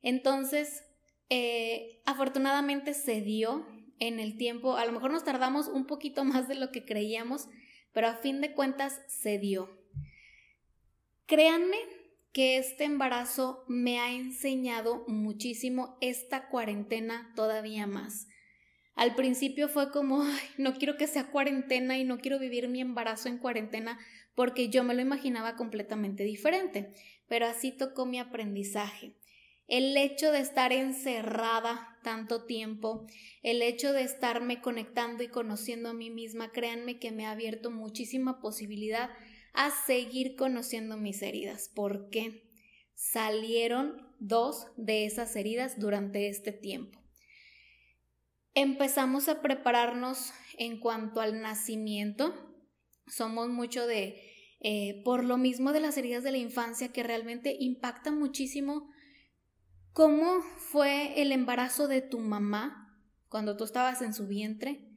Entonces, 0.00 0.84
eh, 1.30 2.00
afortunadamente 2.06 2.94
se 2.94 3.22
dio 3.22 3.66
en 3.98 4.20
el 4.20 4.36
tiempo, 4.36 4.76
a 4.76 4.86
lo 4.86 4.92
mejor 4.92 5.10
nos 5.10 5.24
tardamos 5.24 5.66
un 5.66 5.84
poquito 5.84 6.24
más 6.24 6.46
de 6.46 6.54
lo 6.54 6.70
que 6.70 6.84
creíamos, 6.84 7.48
pero 7.92 8.06
a 8.06 8.14
fin 8.14 8.40
de 8.40 8.54
cuentas 8.54 9.00
se 9.08 9.40
dio. 9.40 9.80
Créanme 11.26 11.93
que 12.34 12.58
este 12.58 12.82
embarazo 12.82 13.64
me 13.68 14.00
ha 14.00 14.12
enseñado 14.12 15.04
muchísimo 15.06 15.96
esta 16.00 16.48
cuarentena 16.48 17.32
todavía 17.36 17.86
más. 17.86 18.26
Al 18.96 19.14
principio 19.14 19.68
fue 19.68 19.92
como, 19.92 20.24
no 20.58 20.74
quiero 20.74 20.96
que 20.96 21.06
sea 21.06 21.30
cuarentena 21.30 21.96
y 21.96 22.02
no 22.02 22.18
quiero 22.18 22.40
vivir 22.40 22.68
mi 22.68 22.80
embarazo 22.80 23.28
en 23.28 23.38
cuarentena 23.38 24.00
porque 24.34 24.68
yo 24.68 24.82
me 24.82 24.94
lo 24.94 25.00
imaginaba 25.00 25.54
completamente 25.54 26.24
diferente, 26.24 26.92
pero 27.28 27.46
así 27.46 27.70
tocó 27.70 28.04
mi 28.04 28.18
aprendizaje. 28.18 29.14
El 29.68 29.96
hecho 29.96 30.32
de 30.32 30.40
estar 30.40 30.72
encerrada 30.72 31.98
tanto 32.02 32.46
tiempo, 32.46 33.06
el 33.44 33.62
hecho 33.62 33.92
de 33.92 34.02
estarme 34.02 34.60
conectando 34.60 35.22
y 35.22 35.28
conociendo 35.28 35.88
a 35.88 35.94
mí 35.94 36.10
misma, 36.10 36.50
créanme 36.50 36.98
que 36.98 37.12
me 37.12 37.26
ha 37.26 37.30
abierto 37.30 37.70
muchísima 37.70 38.40
posibilidad 38.40 39.10
a 39.54 39.70
seguir 39.70 40.36
conociendo 40.36 40.96
mis 40.96 41.22
heridas. 41.22 41.70
¿Por 41.74 42.10
qué? 42.10 42.50
Salieron 42.94 44.06
dos 44.20 44.66
de 44.76 45.06
esas 45.06 45.34
heridas 45.36 45.78
durante 45.78 46.28
este 46.28 46.52
tiempo. 46.52 47.00
Empezamos 48.52 49.28
a 49.28 49.40
prepararnos 49.40 50.32
en 50.58 50.78
cuanto 50.78 51.20
al 51.20 51.40
nacimiento. 51.40 52.34
Somos 53.06 53.48
mucho 53.48 53.86
de, 53.86 54.20
eh, 54.60 55.02
por 55.04 55.24
lo 55.24 55.38
mismo 55.38 55.72
de 55.72 55.80
las 55.80 55.96
heridas 55.96 56.22
de 56.22 56.32
la 56.32 56.38
infancia 56.38 56.92
que 56.92 57.02
realmente 57.02 57.56
impacta 57.58 58.12
muchísimo 58.12 58.90
¿Cómo 59.94 60.42
fue 60.42 61.22
el 61.22 61.30
embarazo 61.30 61.86
de 61.86 62.02
tu 62.02 62.18
mamá 62.18 62.98
cuando 63.28 63.56
tú 63.56 63.62
estabas 63.62 64.02
en 64.02 64.12
su 64.12 64.26
vientre? 64.26 64.90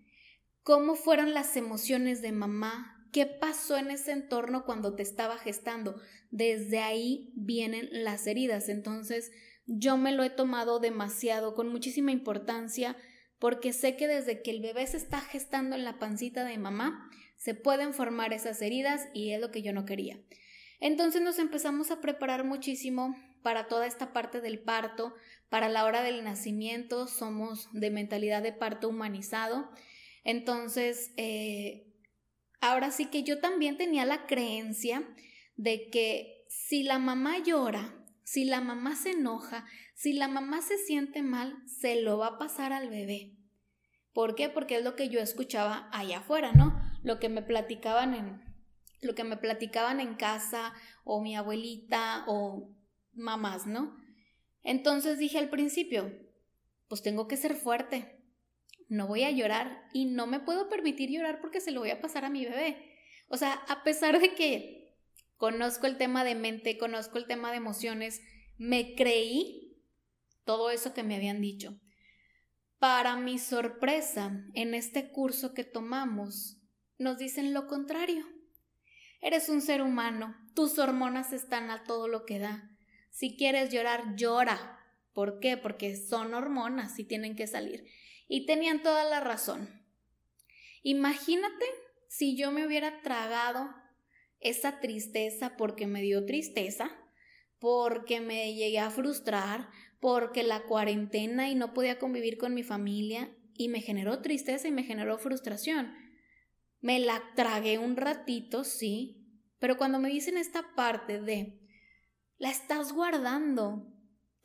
¿Cómo 0.63 0.95
fueron 0.95 1.35
las 1.35 1.55
emociones 1.55 2.23
de 2.23 2.31
mamá? 2.31 2.96
¿Qué 3.11 3.25
pasó 3.25 3.77
en 3.77 3.91
ese 3.91 4.11
entorno 4.11 4.65
cuando 4.65 4.95
te 4.95 5.03
estaba 5.03 5.37
gestando? 5.37 5.99
Desde 6.31 6.79
ahí 6.79 7.31
vienen 7.35 7.89
las 7.91 8.27
heridas. 8.27 8.69
Entonces, 8.69 9.31
yo 9.65 9.97
me 9.97 10.11
lo 10.11 10.23
he 10.23 10.29
tomado 10.29 10.79
demasiado, 10.79 11.53
con 11.55 11.69
muchísima 11.69 12.11
importancia, 12.11 12.95
porque 13.39 13.73
sé 13.73 13.95
que 13.95 14.07
desde 14.07 14.41
que 14.41 14.51
el 14.51 14.61
bebé 14.61 14.87
se 14.87 14.97
está 14.97 15.21
gestando 15.21 15.75
en 15.75 15.83
la 15.83 15.99
pancita 15.99 16.43
de 16.43 16.57
mamá, 16.57 17.09
se 17.35 17.53
pueden 17.53 17.93
formar 17.93 18.33
esas 18.33 18.61
heridas 18.61 19.07
y 19.13 19.31
es 19.31 19.39
lo 19.39 19.51
que 19.51 19.61
yo 19.61 19.73
no 19.73 19.85
quería. 19.85 20.19
Entonces 20.79 21.21
nos 21.21 21.39
empezamos 21.39 21.91
a 21.91 22.01
preparar 22.01 22.43
muchísimo 22.43 23.15
para 23.43 23.67
toda 23.67 23.87
esta 23.87 24.13
parte 24.13 24.41
del 24.41 24.59
parto, 24.59 25.13
para 25.49 25.69
la 25.69 25.85
hora 25.85 26.01
del 26.01 26.23
nacimiento, 26.23 27.07
somos 27.07 27.69
de 27.71 27.91
mentalidad 27.91 28.43
de 28.43 28.53
parto 28.53 28.89
humanizado. 28.89 29.69
Entonces, 30.23 31.13
eh, 31.15 31.86
ahora 32.61 32.91
sí 32.91 33.05
que 33.05 33.23
yo 33.23 33.39
también 33.39 33.77
tenía 33.77 34.05
la 34.05 34.25
creencia 34.25 35.07
de 35.55 35.89
que 35.89 36.45
si 36.49 36.83
la 36.83 36.99
mamá 36.99 37.39
llora, 37.39 38.05
si 38.23 38.45
la 38.45 38.61
mamá 38.61 38.95
se 38.95 39.11
enoja, 39.11 39.65
si 39.95 40.13
la 40.13 40.27
mamá 40.27 40.61
se 40.61 40.77
siente 40.77 41.23
mal, 41.23 41.55
se 41.65 42.01
lo 42.01 42.17
va 42.17 42.27
a 42.27 42.37
pasar 42.37 42.73
al 42.73 42.89
bebé. 42.89 43.37
¿Por 44.13 44.35
qué? 44.35 44.49
Porque 44.49 44.77
es 44.77 44.83
lo 44.83 44.95
que 44.95 45.09
yo 45.09 45.19
escuchaba 45.19 45.89
allá 45.91 46.19
afuera, 46.19 46.51
¿no? 46.51 46.79
Lo 47.03 47.19
que 47.19 47.29
me 47.29 47.41
platicaban 47.41 48.13
en 48.13 48.47
lo 49.01 49.13
que 49.13 49.23
me 49.23 49.37
platicaban 49.37 49.99
en 49.99 50.15
casa 50.15 50.73
o 51.03 51.21
mi 51.21 51.35
abuelita 51.35 52.25
o 52.27 52.75
mamás, 53.13 53.67
¿no? 53.67 53.95
Entonces 54.63 55.19
dije 55.19 55.37
al 55.37 55.49
principio, 55.49 56.11
pues 56.87 57.01
tengo 57.01 57.27
que 57.27 57.37
ser 57.37 57.55
fuerte, 57.55 58.16
no 58.89 59.07
voy 59.07 59.23
a 59.23 59.31
llorar 59.31 59.87
y 59.93 60.05
no 60.05 60.27
me 60.27 60.39
puedo 60.39 60.69
permitir 60.69 61.09
llorar 61.09 61.41
porque 61.41 61.61
se 61.61 61.71
lo 61.71 61.81
voy 61.81 61.91
a 61.91 62.01
pasar 62.01 62.25
a 62.25 62.29
mi 62.29 62.45
bebé. 62.45 62.95
O 63.27 63.37
sea, 63.37 63.53
a 63.67 63.83
pesar 63.83 64.19
de 64.19 64.33
que 64.33 64.95
conozco 65.35 65.87
el 65.87 65.97
tema 65.97 66.23
de 66.23 66.35
mente, 66.35 66.77
conozco 66.77 67.17
el 67.17 67.27
tema 67.27 67.51
de 67.51 67.57
emociones, 67.57 68.21
me 68.57 68.95
creí 68.95 69.77
todo 70.45 70.71
eso 70.71 70.93
que 70.93 71.03
me 71.03 71.15
habían 71.15 71.41
dicho. 71.41 71.79
Para 72.79 73.17
mi 73.17 73.39
sorpresa, 73.39 74.45
en 74.53 74.73
este 74.73 75.11
curso 75.11 75.53
que 75.53 75.63
tomamos, 75.63 76.61
nos 76.97 77.17
dicen 77.17 77.53
lo 77.53 77.67
contrario. 77.67 78.25
Eres 79.19 79.49
un 79.49 79.61
ser 79.61 79.81
humano, 79.81 80.35
tus 80.53 80.77
hormonas 80.79 81.33
están 81.33 81.71
a 81.71 81.83
todo 81.83 82.07
lo 82.07 82.25
que 82.25 82.39
da. 82.39 82.69
Si 83.09 83.35
quieres 83.35 83.71
llorar, 83.71 84.15
llora. 84.15 84.79
¿Por 85.13 85.39
qué? 85.39 85.57
Porque 85.57 85.95
son 85.95 86.35
hormonas 86.35 86.99
y 86.99 87.03
tienen 87.03 87.35
que 87.35 87.47
salir. 87.47 87.85
Y 88.27 88.45
tenían 88.45 88.83
toda 88.83 89.03
la 89.05 89.19
razón. 89.19 89.69
Imagínate 90.83 91.65
si 92.09 92.37
yo 92.37 92.51
me 92.51 92.65
hubiera 92.65 93.01
tragado 93.01 93.69
esa 94.39 94.79
tristeza 94.79 95.57
porque 95.57 95.87
me 95.87 96.01
dio 96.01 96.25
tristeza, 96.25 96.91
porque 97.59 98.21
me 98.21 98.53
llegué 98.53 98.79
a 98.79 98.89
frustrar, 98.89 99.69
porque 99.99 100.43
la 100.43 100.63
cuarentena 100.63 101.49
y 101.49 101.55
no 101.55 101.73
podía 101.73 101.97
convivir 101.97 102.37
con 102.37 102.53
mi 102.53 102.63
familia 102.63 103.35
y 103.53 103.69
me 103.69 103.81
generó 103.81 104.21
tristeza 104.21 104.67
y 104.67 104.71
me 104.71 104.83
generó 104.83 105.17
frustración. 105.17 105.93
Me 106.79 106.99
la 106.99 107.23
tragué 107.35 107.79
un 107.79 107.97
ratito, 107.97 108.63
sí, 108.63 109.27
pero 109.59 109.77
cuando 109.77 109.99
me 109.99 110.09
dicen 110.09 110.37
esta 110.37 110.75
parte 110.75 111.19
de 111.19 111.59
la 112.37 112.51
estás 112.51 112.93
guardando. 112.93 113.93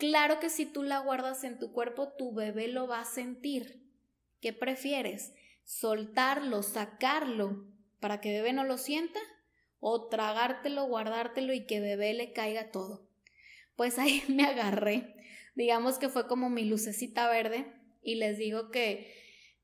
Claro 0.03 0.41
que 0.41 0.51
si 0.51 0.67
tú 0.67 0.83
la 0.83 0.99
guardas 0.99 1.45
en 1.45 1.61
tu 1.61 1.71
cuerpo, 1.71 2.09
tu 2.09 2.35
bebé 2.35 2.67
lo 2.67 2.89
va 2.89 2.99
a 2.99 3.05
sentir. 3.05 3.85
¿Qué 4.41 4.53
prefieres? 4.53 5.33
¿Soltarlo, 5.63 6.65
sacarlo 6.65 7.69
para 8.01 8.21
que 8.21 8.33
bebé 8.33 8.53
no 8.53 8.65
lo 8.65 8.79
sienta? 8.79 9.21
¿O 9.79 10.09
tragártelo, 10.09 10.87
guardártelo 10.87 11.53
y 11.53 11.67
que 11.67 11.79
bebé 11.79 12.15
le 12.15 12.33
caiga 12.33 12.73
todo? 12.73 13.07
Pues 13.77 13.97
ahí 14.01 14.25
me 14.29 14.43
agarré. 14.43 15.15
Digamos 15.55 16.01
que 16.01 16.09
fue 16.09 16.27
como 16.27 16.51
mi 16.51 16.65
lucecita 16.65 17.31
verde 17.31 17.73
y 18.03 18.17
les 18.17 18.39
digo 18.39 18.73
que 18.73 19.23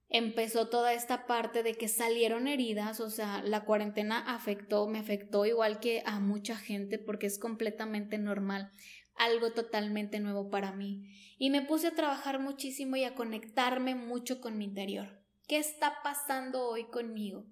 empezó 0.08 0.68
toda 0.68 0.94
esta 0.94 1.26
parte 1.26 1.62
de 1.64 1.74
que 1.74 1.88
salieron 1.88 2.48
heridas, 2.48 3.00
o 3.00 3.10
sea, 3.10 3.42
la 3.42 3.64
cuarentena 3.64 4.34
afectó, 4.34 4.86
me 4.86 4.98
afectó 4.98 5.44
igual 5.44 5.80
que 5.80 6.02
a 6.06 6.18
mucha 6.20 6.56
gente 6.56 6.98
porque 6.98 7.26
es 7.26 7.38
completamente 7.38 8.18
normal, 8.18 8.72
algo 9.18 9.52
totalmente 9.52 10.20
nuevo 10.20 10.50
para 10.50 10.72
mí. 10.72 11.14
Y 11.38 11.50
me 11.50 11.62
puse 11.62 11.88
a 11.88 11.94
trabajar 11.94 12.40
muchísimo 12.40 12.96
y 12.96 13.04
a 13.04 13.14
conectarme 13.14 13.94
mucho 13.94 14.40
con 14.40 14.58
mi 14.58 14.64
interior. 14.64 15.22
¿Qué 15.46 15.58
está 15.58 16.02
pasando 16.02 16.68
hoy 16.68 16.84
conmigo? 16.90 17.46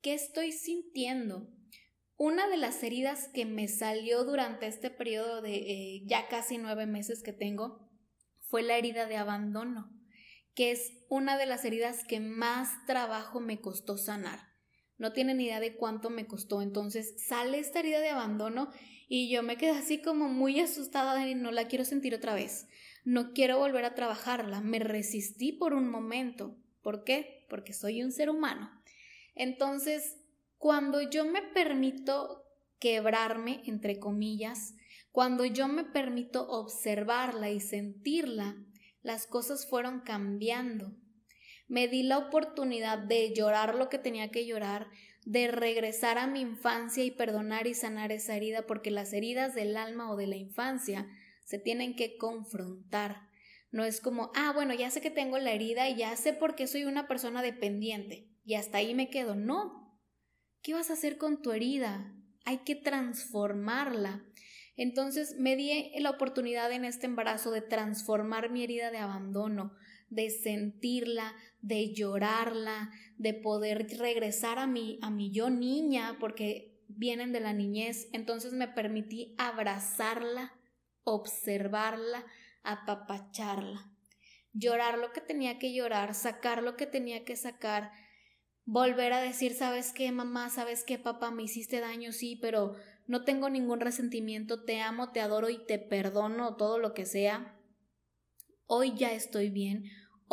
¿Qué 0.00 0.14
estoy 0.14 0.52
sintiendo? 0.52 1.48
Una 2.16 2.48
de 2.48 2.56
las 2.56 2.82
heridas 2.82 3.28
que 3.34 3.46
me 3.46 3.68
salió 3.68 4.24
durante 4.24 4.66
este 4.66 4.90
periodo 4.90 5.42
de 5.42 5.54
eh, 5.54 6.02
ya 6.06 6.28
casi 6.28 6.58
nueve 6.58 6.86
meses 6.86 7.22
que 7.22 7.32
tengo 7.32 7.88
fue 8.40 8.62
la 8.62 8.76
herida 8.76 9.06
de 9.06 9.16
abandono 9.16 9.90
que 10.54 10.70
es 10.70 10.92
una 11.08 11.38
de 11.38 11.46
las 11.46 11.64
heridas 11.64 12.04
que 12.04 12.20
más 12.20 12.68
trabajo 12.86 13.40
me 13.40 13.60
costó 13.60 13.96
sanar. 13.96 14.51
No 14.98 15.12
tienen 15.12 15.40
idea 15.40 15.60
de 15.60 15.76
cuánto 15.76 16.10
me 16.10 16.26
costó. 16.26 16.62
Entonces 16.62 17.14
sale 17.26 17.58
esta 17.58 17.80
herida 17.80 18.00
de 18.00 18.10
abandono 18.10 18.70
y 19.08 19.30
yo 19.30 19.42
me 19.42 19.56
quedé 19.56 19.72
así 19.72 20.00
como 20.00 20.28
muy 20.28 20.60
asustada 20.60 21.14
de 21.14 21.34
no 21.34 21.50
la 21.50 21.68
quiero 21.68 21.84
sentir 21.84 22.14
otra 22.14 22.34
vez. 22.34 22.68
No 23.04 23.32
quiero 23.32 23.58
volver 23.58 23.84
a 23.84 23.94
trabajarla. 23.94 24.60
Me 24.60 24.78
resistí 24.78 25.52
por 25.52 25.74
un 25.74 25.88
momento. 25.88 26.56
¿Por 26.82 27.04
qué? 27.04 27.46
Porque 27.48 27.72
soy 27.72 28.02
un 28.02 28.12
ser 28.12 28.30
humano. 28.30 28.70
Entonces, 29.34 30.18
cuando 30.58 31.02
yo 31.02 31.24
me 31.24 31.42
permito 31.42 32.44
quebrarme, 32.78 33.62
entre 33.66 33.98
comillas, 33.98 34.74
cuando 35.10 35.44
yo 35.44 35.68
me 35.68 35.84
permito 35.84 36.48
observarla 36.48 37.50
y 37.50 37.60
sentirla, 37.60 38.56
las 39.02 39.26
cosas 39.26 39.68
fueron 39.68 40.00
cambiando. 40.00 40.94
Me 41.72 41.88
di 41.88 42.02
la 42.02 42.18
oportunidad 42.18 42.98
de 42.98 43.32
llorar 43.32 43.76
lo 43.76 43.88
que 43.88 43.96
tenía 43.96 44.30
que 44.30 44.44
llorar, 44.44 44.90
de 45.24 45.48
regresar 45.48 46.18
a 46.18 46.26
mi 46.26 46.42
infancia 46.42 47.02
y 47.02 47.10
perdonar 47.10 47.66
y 47.66 47.72
sanar 47.72 48.12
esa 48.12 48.36
herida, 48.36 48.66
porque 48.66 48.90
las 48.90 49.14
heridas 49.14 49.54
del 49.54 49.78
alma 49.78 50.12
o 50.12 50.16
de 50.16 50.26
la 50.26 50.36
infancia 50.36 51.08
se 51.46 51.58
tienen 51.58 51.96
que 51.96 52.18
confrontar. 52.18 53.22
No 53.70 53.86
es 53.86 54.02
como, 54.02 54.32
ah, 54.34 54.52
bueno, 54.54 54.74
ya 54.74 54.90
sé 54.90 55.00
que 55.00 55.10
tengo 55.10 55.38
la 55.38 55.52
herida 55.52 55.88
y 55.88 55.96
ya 55.96 56.14
sé 56.14 56.34
por 56.34 56.56
qué 56.56 56.66
soy 56.66 56.84
una 56.84 57.08
persona 57.08 57.40
dependiente 57.40 58.28
y 58.44 58.52
hasta 58.52 58.76
ahí 58.76 58.92
me 58.92 59.08
quedo. 59.08 59.34
No. 59.34 59.98
¿Qué 60.60 60.74
vas 60.74 60.90
a 60.90 60.92
hacer 60.92 61.16
con 61.16 61.40
tu 61.40 61.52
herida? 61.52 62.14
Hay 62.44 62.58
que 62.64 62.74
transformarla. 62.74 64.26
Entonces 64.76 65.36
me 65.38 65.56
di 65.56 65.90
la 66.00 66.10
oportunidad 66.10 66.70
en 66.70 66.84
este 66.84 67.06
embarazo 67.06 67.50
de 67.50 67.62
transformar 67.62 68.50
mi 68.50 68.62
herida 68.62 68.90
de 68.90 68.98
abandono, 68.98 69.72
de 70.12 70.30
sentirla, 70.30 71.34
de 71.62 71.94
llorarla, 71.94 72.90
de 73.16 73.34
poder 73.34 73.86
regresar 73.98 74.58
a 74.58 74.66
mi, 74.66 74.98
a 75.00 75.10
mi 75.10 75.30
yo 75.30 75.48
niña, 75.48 76.16
porque 76.20 76.78
vienen 76.88 77.32
de 77.32 77.40
la 77.40 77.52
niñez. 77.52 78.08
Entonces 78.12 78.52
me 78.52 78.68
permití 78.68 79.34
abrazarla, 79.38 80.52
observarla, 81.04 82.26
apapacharla, 82.62 83.90
llorar 84.52 84.98
lo 84.98 85.12
que 85.12 85.22
tenía 85.22 85.58
que 85.58 85.72
llorar, 85.72 86.14
sacar 86.14 86.62
lo 86.62 86.76
que 86.76 86.86
tenía 86.86 87.24
que 87.24 87.36
sacar, 87.36 87.90
volver 88.64 89.14
a 89.14 89.20
decir, 89.20 89.54
sabes 89.54 89.92
qué, 89.92 90.12
mamá, 90.12 90.50
sabes 90.50 90.84
qué, 90.84 90.98
papá, 90.98 91.30
me 91.30 91.42
hiciste 91.42 91.80
daño, 91.80 92.12
sí, 92.12 92.38
pero 92.40 92.76
no 93.06 93.24
tengo 93.24 93.48
ningún 93.48 93.80
resentimiento, 93.80 94.62
te 94.64 94.80
amo, 94.80 95.10
te 95.10 95.20
adoro 95.20 95.48
y 95.48 95.64
te 95.66 95.78
perdono 95.78 96.56
todo 96.56 96.78
lo 96.78 96.92
que 96.92 97.06
sea. 97.06 97.58
Hoy 98.66 98.94
ya 98.96 99.12
estoy 99.12 99.50
bien, 99.50 99.84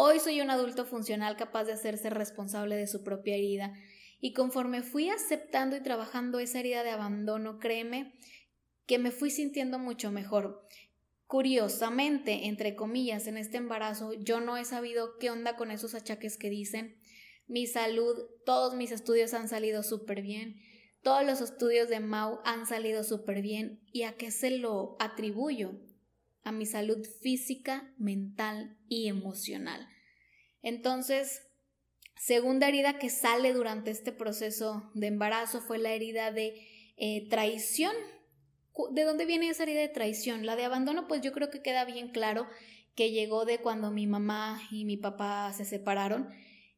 hoy 0.02 0.22
soy 0.22 0.40
un 0.40 0.50
adulto 0.50 0.86
funcional 0.86 1.36
capaz 1.36 1.66
de 1.66 1.74
hacerse 1.74 2.10
responsable 2.10 2.78
de 2.78 2.88
su 2.88 3.04
propia 3.04 3.36
herida. 3.36 3.74
Y 4.22 4.32
conforme 4.32 4.82
fui 4.82 5.10
aceptando 5.10 5.76
y 5.76 5.84
trabajando 5.84 6.40
esa 6.40 6.62
herida 6.62 6.86
de 6.86 6.92
abandono, 6.92 7.60
créeme 7.60 8.14
que 8.86 8.98
me 8.98 9.12
fui 9.12 9.30
sintiendo 9.30 9.78
mucho 9.78 10.10
mejor. 10.10 10.66
Curiosamente, 11.26 12.48
entre 12.48 12.78
comillas, 12.78 13.28
en 13.28 13.36
este 13.36 13.58
embarazo 13.58 14.14
yo 14.14 14.40
no 14.40 14.56
he 14.56 14.64
sabido 14.64 15.18
qué 15.20 15.32
onda 15.32 15.58
con 15.58 15.70
esos 15.70 15.94
achaques 15.96 16.38
que 16.38 16.50
dicen. 16.50 16.98
Mi 17.48 17.68
salud, 17.68 18.16
todos 18.46 18.76
mis 18.76 18.94
estudios 18.94 19.34
han 19.34 19.50
salido 19.50 19.84
súper 19.84 20.22
bien. 20.22 20.62
Todos 21.02 21.26
los 21.26 21.42
estudios 21.42 21.90
de 21.90 22.00
Mau 22.00 22.40
han 22.46 22.66
salido 22.66 23.04
súper 23.04 23.42
bien. 23.42 23.82
¿Y 23.92 24.04
a 24.04 24.14
qué 24.14 24.32
se 24.32 24.52
lo 24.52 24.96
atribuyo? 25.00 25.74
A 26.50 26.52
mi 26.52 26.66
salud 26.66 27.06
física, 27.22 27.94
mental 28.00 28.76
y 28.88 29.08
emocional. 29.08 29.88
Entonces, 30.64 31.44
segunda 32.18 32.68
herida 32.68 32.98
que 32.98 33.12
sale 33.12 33.54
durante 33.54 33.92
este 33.92 34.12
proceso 34.12 34.90
de 34.96 35.06
embarazo 35.06 35.62
fue 35.62 35.78
la 35.78 35.92
herida 35.92 36.32
de 36.32 36.56
eh, 36.98 37.30
traición. 37.30 37.94
¿De 38.90 39.04
dónde 39.04 39.28
viene 39.28 39.48
esa 39.48 39.62
herida 39.62 39.82
de 39.82 39.90
traición? 39.90 40.48
La 40.48 40.56
de 40.56 40.66
abandono, 40.66 41.08
pues 41.08 41.22
yo 41.22 41.34
creo 41.34 41.52
que 41.52 41.62
queda 41.62 41.86
bien 41.86 42.10
claro 42.10 42.48
que 42.96 43.12
llegó 43.12 43.46
de 43.46 43.60
cuando 43.60 43.92
mi 43.92 44.08
mamá 44.08 44.60
y 44.72 44.86
mi 44.86 44.98
papá 44.98 45.54
se 45.54 45.66
separaron. 45.66 46.30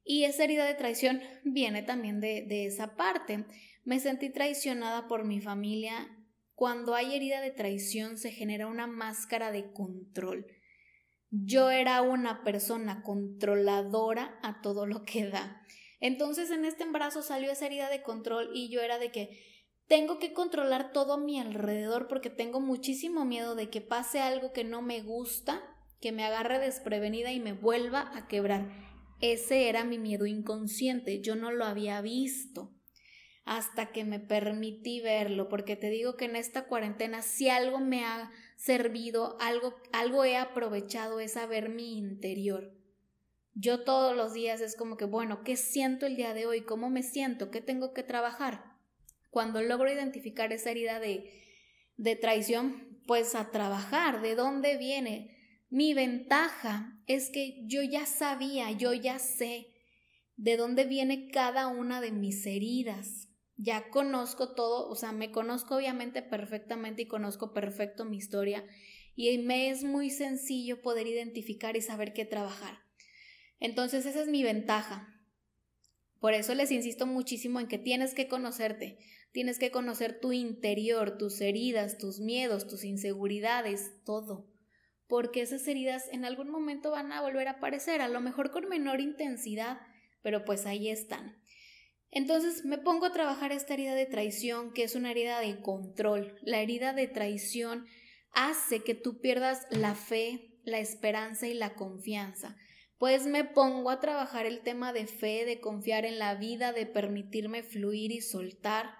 Y 0.04 0.26
esa 0.26 0.44
herida 0.44 0.66
de 0.66 0.74
traición 0.74 1.22
viene 1.46 1.82
también 1.82 2.20
de, 2.20 2.42
de 2.42 2.66
esa 2.66 2.98
parte. 2.98 3.46
Me 3.86 4.02
sentí 4.02 4.32
traicionada 4.32 5.08
por 5.08 5.24
mi 5.24 5.40
familia. 5.40 6.10
Cuando 6.62 6.94
hay 6.94 7.16
herida 7.16 7.42
de 7.42 7.50
traición 7.50 8.20
se 8.20 8.30
genera 8.30 8.68
una 8.68 8.86
máscara 8.86 9.52
de 9.52 9.74
control. 9.74 10.46
Yo 11.32 11.72
era 11.72 12.04
una 12.04 12.44
persona 12.44 13.02
controladora 13.02 14.38
a 14.44 14.62
todo 14.62 14.86
lo 14.86 15.02
que 15.02 15.26
da. 15.26 15.66
Entonces 16.00 16.52
en 16.52 16.66
este 16.66 16.84
embarazo 16.84 17.24
salió 17.24 17.52
esa 17.52 17.66
herida 17.66 17.90
de 17.90 18.04
control 18.04 18.52
y 18.54 18.70
yo 18.70 18.82
era 18.82 19.00
de 19.00 19.12
que 19.12 19.40
tengo 19.88 20.20
que 20.20 20.34
controlar 20.34 20.92
todo 20.92 21.14
a 21.14 21.20
mi 21.20 21.40
alrededor 21.40 22.08
porque 22.08 22.30
tengo 22.30 22.60
muchísimo 22.60 23.26
miedo 23.26 23.56
de 23.56 23.72
que 23.72 23.82
pase 23.82 24.20
algo 24.20 24.54
que 24.54 24.64
no 24.64 24.84
me 24.84 25.02
gusta, 25.02 25.64
que 26.00 26.12
me 26.12 26.26
agarre 26.26 26.60
desprevenida 26.60 27.32
y 27.32 27.40
me 27.40 27.54
vuelva 27.54 28.16
a 28.16 28.28
quebrar. 28.28 28.72
Ese 29.20 29.68
era 29.68 29.84
mi 29.84 29.98
miedo 29.98 30.28
inconsciente, 30.28 31.22
yo 31.22 31.36
no 31.36 31.52
lo 31.52 31.66
había 31.66 32.02
visto 32.02 32.76
hasta 33.46 33.92
que 33.92 34.04
me 34.04 34.20
permití 34.20 35.02
verlo, 35.02 35.50
porque 35.50 35.76
te 35.76 35.90
digo 35.90 36.16
que 36.16 36.26
en 36.26 36.36
esta 36.36 36.66
cuarentena 36.66 37.22
si 37.22 37.50
algo 37.50 37.80
me 37.80 38.06
ha 38.06 38.32
servido, 38.56 39.38
algo, 39.40 39.76
algo 39.92 40.24
he 40.24 40.38
aprovechado 40.38 41.20
es 41.20 41.34
saber 41.34 41.70
mi 41.70 41.98
interior. 41.98 42.74
Yo 43.54 43.84
todos 43.84 44.16
los 44.16 44.34
días 44.34 44.62
es 44.62 44.76
como 44.76 44.96
que, 44.96 45.06
bueno, 45.06 45.44
¿qué 45.44 45.58
siento 45.58 46.06
el 46.06 46.16
día 46.16 46.34
de 46.34 46.46
hoy? 46.46 46.62
¿Cómo 46.62 46.90
me 46.90 47.04
siento? 47.04 47.52
¿Qué 47.52 47.62
tengo 47.62 47.94
que 47.94 48.04
trabajar? 48.04 48.64
Cuando 49.30 49.62
logro 49.62 49.92
identificar 49.92 50.54
esa 50.54 50.72
herida 50.72 51.00
de, 51.00 51.30
de 51.98 52.16
traición, 52.16 53.00
pues 53.08 53.36
a 53.36 53.52
trabajar, 53.52 54.22
¿de 54.22 54.36
dónde 54.36 54.78
viene? 54.78 55.38
Mi 55.70 55.94
ventaja 55.94 57.02
es 57.08 57.30
que 57.30 57.64
yo 57.66 57.82
ya 57.82 58.06
sabía, 58.06 58.72
yo 58.72 58.94
ya 58.94 59.20
sé 59.20 59.68
de 60.38 60.56
dónde 60.58 60.86
viene 60.86 61.30
cada 61.30 61.68
una 61.68 62.00
de 62.02 62.12
mis 62.12 62.46
heridas 62.46 63.31
ya 63.62 63.90
conozco 63.90 64.56
todo, 64.56 64.90
o 64.90 64.96
sea, 64.96 65.12
me 65.12 65.32
conozco 65.32 65.76
obviamente 65.76 66.24
perfectamente 66.24 67.04
y 67.04 67.08
conozco 67.08 67.54
perfecto 67.54 68.06
mi 68.06 68.18
historia 68.18 68.66
y 69.16 69.38
me 69.38 69.70
es 69.70 69.84
muy 69.84 70.10
sencillo 70.10 70.82
poder 70.82 71.06
identificar 71.06 71.78
y 71.78 71.82
saber 71.82 72.14
qué 72.14 72.26
trabajar. 72.26 72.80
Entonces 73.60 74.08
esa 74.08 74.22
es 74.22 74.28
mi 74.28 74.42
ventaja. 74.42 75.08
Por 76.20 76.34
eso 76.34 76.56
les 76.56 76.72
insisto 76.72 77.06
muchísimo 77.06 77.60
en 77.60 77.68
que 77.68 77.78
tienes 77.78 78.16
que 78.16 78.28
conocerte, 78.28 78.98
tienes 79.32 79.60
que 79.60 79.70
conocer 79.70 80.20
tu 80.20 80.32
interior, 80.32 81.18
tus 81.20 81.40
heridas, 81.40 82.00
tus 82.00 82.20
miedos, 82.20 82.68
tus 82.68 82.84
inseguridades, 82.84 83.92
todo. 84.06 84.52
Porque 85.08 85.42
esas 85.42 85.68
heridas 85.68 86.08
en 86.12 86.26
algún 86.26 86.50
momento 86.50 86.92
van 86.92 87.12
a 87.12 87.22
volver 87.22 87.48
a 87.48 87.52
aparecer, 87.52 88.02
a 88.02 88.08
lo 88.08 88.22
mejor 88.22 88.50
con 88.50 88.68
menor 88.70 89.02
intensidad, 89.02 89.80
pero 90.24 90.46
pues 90.46 90.66
ahí 90.66 90.90
están. 90.90 91.41
Entonces 92.12 92.66
me 92.66 92.78
pongo 92.78 93.06
a 93.06 93.14
trabajar 93.14 93.54
esta 93.54 93.74
herida 93.74 93.96
de 93.96 94.06
traición, 94.06 94.74
que 94.74 94.84
es 94.84 94.96
una 94.96 95.12
herida 95.12 95.40
de 95.40 95.62
control. 95.62 96.36
La 96.42 96.60
herida 96.60 96.94
de 96.94 97.08
traición 97.08 97.86
hace 98.34 98.84
que 98.84 98.96
tú 98.96 99.22
pierdas 99.22 99.66
la 99.70 99.96
fe, 99.96 100.52
la 100.64 100.80
esperanza 100.80 101.48
y 101.48 101.54
la 101.54 101.74
confianza. 101.74 102.58
Pues 102.98 103.26
me 103.26 103.46
pongo 103.46 103.90
a 103.90 104.00
trabajar 104.00 104.46
el 104.46 104.62
tema 104.62 104.94
de 104.94 105.08
fe, 105.08 105.46
de 105.46 105.60
confiar 105.60 106.06
en 106.06 106.20
la 106.20 106.36
vida, 106.36 106.74
de 106.74 106.86
permitirme 106.86 107.64
fluir 107.64 108.12
y 108.12 108.22
soltar. 108.22 108.92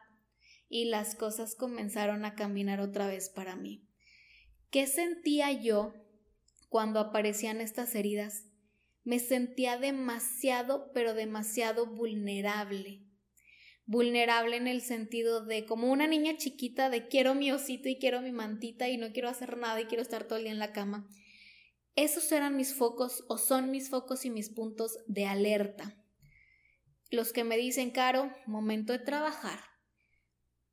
Y 0.70 0.86
las 0.86 1.16
cosas 1.16 1.54
comenzaron 1.56 2.24
a 2.24 2.34
caminar 2.34 2.80
otra 2.80 3.08
vez 3.08 3.30
para 3.30 3.58
mí. 3.58 3.86
¿Qué 4.72 4.88
sentía 4.88 5.52
yo 5.52 5.94
cuando 6.70 7.02
aparecían 7.02 7.60
estas 7.60 7.94
heridas? 7.94 8.46
Me 9.04 9.20
sentía 9.20 9.78
demasiado, 9.78 10.92
pero 10.94 11.14
demasiado 11.14 11.88
vulnerable. 11.88 13.04
Vulnerable 13.86 14.58
en 14.58 14.68
el 14.68 14.82
sentido 14.82 15.44
de 15.44 15.66
como 15.66 15.92
una 15.92 16.08
niña 16.08 16.38
chiquita 16.38 16.90
de 16.90 17.08
quiero 17.08 17.36
mi 17.36 17.52
osito 17.52 17.90
y 17.90 17.98
quiero 17.98 18.22
mi 18.22 18.32
mantita 18.32 18.88
y 18.90 18.98
no 18.98 19.12
quiero 19.12 19.30
hacer 19.30 19.58
nada 19.58 19.82
y 19.82 19.86
quiero 19.86 20.04
estar 20.04 20.26
todo 20.26 20.38
el 20.38 20.44
día 20.44 20.54
en 20.54 20.60
la 20.60 20.72
cama. 20.72 21.10
Esos 21.96 22.32
eran 22.32 22.56
mis 22.56 22.74
focos 22.74 23.26
o 23.28 23.38
son 23.38 23.70
mis 23.72 23.90
focos 23.90 24.24
y 24.24 24.30
mis 24.30 24.50
puntos 24.50 24.98
de 25.08 25.26
alerta. 25.26 25.98
Los 27.10 27.34
que 27.34 27.44
me 27.44 27.58
dicen, 27.58 27.92
Caro, 27.92 28.32
momento 28.46 28.94
de 28.94 29.00
trabajar. 29.00 29.60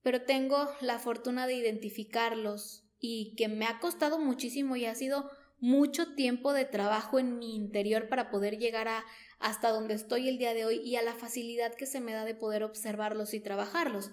Pero 0.03 0.23
tengo 0.23 0.71
la 0.81 1.01
fortuna 1.01 1.49
de 1.49 1.55
identificarlos 1.55 2.85
y 3.01 3.35
que 3.37 3.49
me 3.49 3.67
ha 3.67 3.81
costado 3.81 4.21
muchísimo 4.21 4.77
y 4.77 4.85
ha 4.85 4.95
sido 4.95 5.29
mucho 5.61 6.15
tiempo 6.15 6.53
de 6.53 6.65
trabajo 6.65 7.19
en 7.19 7.39
mi 7.39 7.57
interior 7.57 8.09
para 8.09 8.31
poder 8.31 8.59
llegar 8.59 8.89
a 8.89 9.05
hasta 9.41 9.71
donde 9.71 9.95
estoy 9.95 10.29
el 10.29 10.39
día 10.39 10.55
de 10.55 10.65
hoy 10.65 10.81
y 10.85 10.97
a 10.97 11.03
la 11.03 11.15
facilidad 11.15 11.75
que 11.75 11.87
se 11.87 12.01
me 12.01 12.13
da 12.13 12.25
de 12.25 12.35
poder 12.35 12.65
observarlos 12.65 13.35
y 13.35 13.41
trabajarlos. 13.41 14.11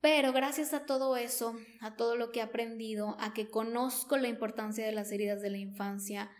Pero 0.00 0.32
gracias 0.32 0.74
a 0.74 0.84
todo 0.84 1.16
eso, 1.16 1.56
a 1.80 1.96
todo 1.96 2.16
lo 2.16 2.30
que 2.30 2.40
he 2.40 2.42
aprendido, 2.42 3.16
a 3.18 3.32
que 3.32 3.48
conozco 3.48 4.18
la 4.18 4.28
importancia 4.28 4.84
de 4.84 4.92
las 4.92 5.10
heridas 5.10 5.40
de 5.40 5.50
la 5.50 5.56
infancia, 5.56 6.30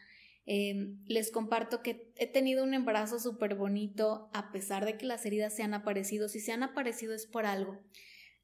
em, 0.44 1.02
les 1.06 1.30
comparto 1.30 1.82
que 1.82 2.12
he 2.16 2.26
tenido 2.26 2.62
un 2.64 2.74
embarazo 2.74 3.18
súper 3.18 3.54
bonito 3.54 4.28
a 4.32 4.52
pesar 4.52 4.84
de 4.84 4.96
que 4.96 5.06
las 5.06 5.24
heridas 5.24 5.56
se 5.56 5.62
han 5.62 5.74
aparecido. 5.74 6.28
Si 6.28 6.40
se 6.40 6.52
han 6.52 6.62
aparecido 6.62 7.14
es 7.14 7.26
por 7.26 7.46
algo 7.46 7.80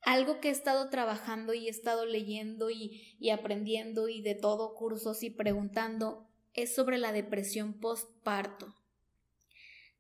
algo 0.05 0.41
que 0.41 0.49
he 0.49 0.53
estado 0.53 0.91
trabajando 0.91 1.55
y 1.55 1.67
he 1.67 1.71
estado 1.71 2.07
leyendo 2.07 2.71
y, 2.71 3.17
y 3.19 3.31
aprendiendo 3.31 4.09
y 4.09 4.23
de 4.23 4.35
todo 4.35 4.75
cursos 4.75 5.23
y 5.23 5.31
preguntando 5.31 6.29
es 6.55 6.75
sobre 6.75 6.99
la 6.99 7.13
depresión 7.13 7.75
postparto. 7.75 8.75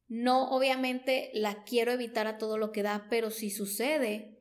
No, 0.08 0.50
obviamente 0.50 1.30
la 1.32 1.64
quiero 1.64 1.92
evitar 1.92 2.26
a 2.26 2.36
todo 2.36 2.58
lo 2.58 2.72
que 2.72 2.82
da, 2.82 3.06
pero 3.08 3.30
si 3.30 3.50
sucede, 3.50 4.38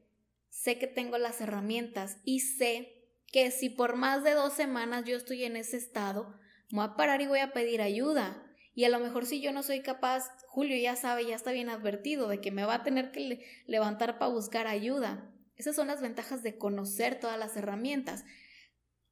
sé 0.50 0.78
que 0.78 0.88
tengo 0.88 1.18
las 1.18 1.40
herramientas 1.40 2.18
y 2.26 2.42
sé 2.42 3.02
que 3.28 3.52
si 3.52 3.70
por 3.70 3.96
más 3.96 4.24
de 4.24 4.34
dos 4.34 4.54
semanas 4.54 5.06
yo 5.06 5.16
estoy 5.16 5.46
en 5.46 5.56
ese 5.56 5.78
estado, 5.78 6.38
voy 6.72 6.84
a 6.84 6.96
parar 6.96 7.22
y 7.22 7.28
voy 7.28 7.40
a 7.40 7.54
pedir 7.54 7.82
ayuda. 7.82 8.46
Y 8.74 8.84
a 8.84 8.90
lo 8.90 9.00
mejor 9.00 9.26
si 9.26 9.42
yo 9.42 9.54
no 9.54 9.64
soy 9.64 9.82
capaz, 9.82 10.30
Julio 10.48 10.76
ya 10.78 10.96
sabe, 10.96 11.26
ya 11.26 11.36
está 11.36 11.54
bien 11.54 11.70
advertido 11.70 12.28
de 12.28 12.42
que 12.42 12.52
me 12.52 12.66
va 12.66 12.76
a 12.76 12.84
tener 12.84 13.12
que 13.12 13.46
levantar 13.66 14.18
para 14.18 14.32
buscar 14.32 14.68
ayuda. 14.68 15.31
Esas 15.62 15.76
son 15.76 15.86
las 15.86 16.02
ventajas 16.02 16.42
de 16.42 16.58
conocer 16.58 17.20
todas 17.20 17.38
las 17.38 17.56
herramientas. 17.56 18.26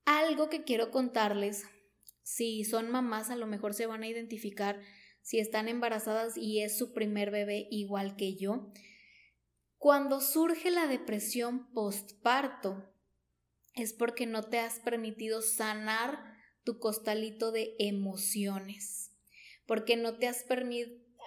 Algo 0.06 0.50
que 0.50 0.64
quiero 0.64 0.90
contarles, 0.90 1.66
si 2.24 2.64
son 2.64 2.90
mamás 2.90 3.30
a 3.30 3.36
lo 3.36 3.46
mejor 3.46 3.76
se 3.76 3.86
van 3.86 4.02
a 4.02 4.08
identificar 4.08 4.82
si 5.22 5.38
están 5.38 5.68
embarazadas 5.68 6.38
y 6.38 6.64
es 6.64 6.76
su 6.76 6.92
primer 6.92 7.30
bebé 7.30 7.68
igual 7.70 8.16
que 8.16 8.36
yo. 8.36 8.74
Cuando 9.78 10.22
surge 10.22 10.72
la 10.72 10.88
depresión 10.88 11.72
postparto, 11.72 12.84
es 13.76 13.94
porque 13.94 14.26
no 14.26 14.42
te 14.42 14.58
has 14.58 14.80
permitido 14.80 15.44
sanar 15.44 16.36
tu 16.64 16.80
costalito 16.80 17.52
de 17.52 17.76
emociones, 17.78 19.12
porque 19.68 19.98
no 19.98 20.18
te 20.18 20.28
has 20.28 20.48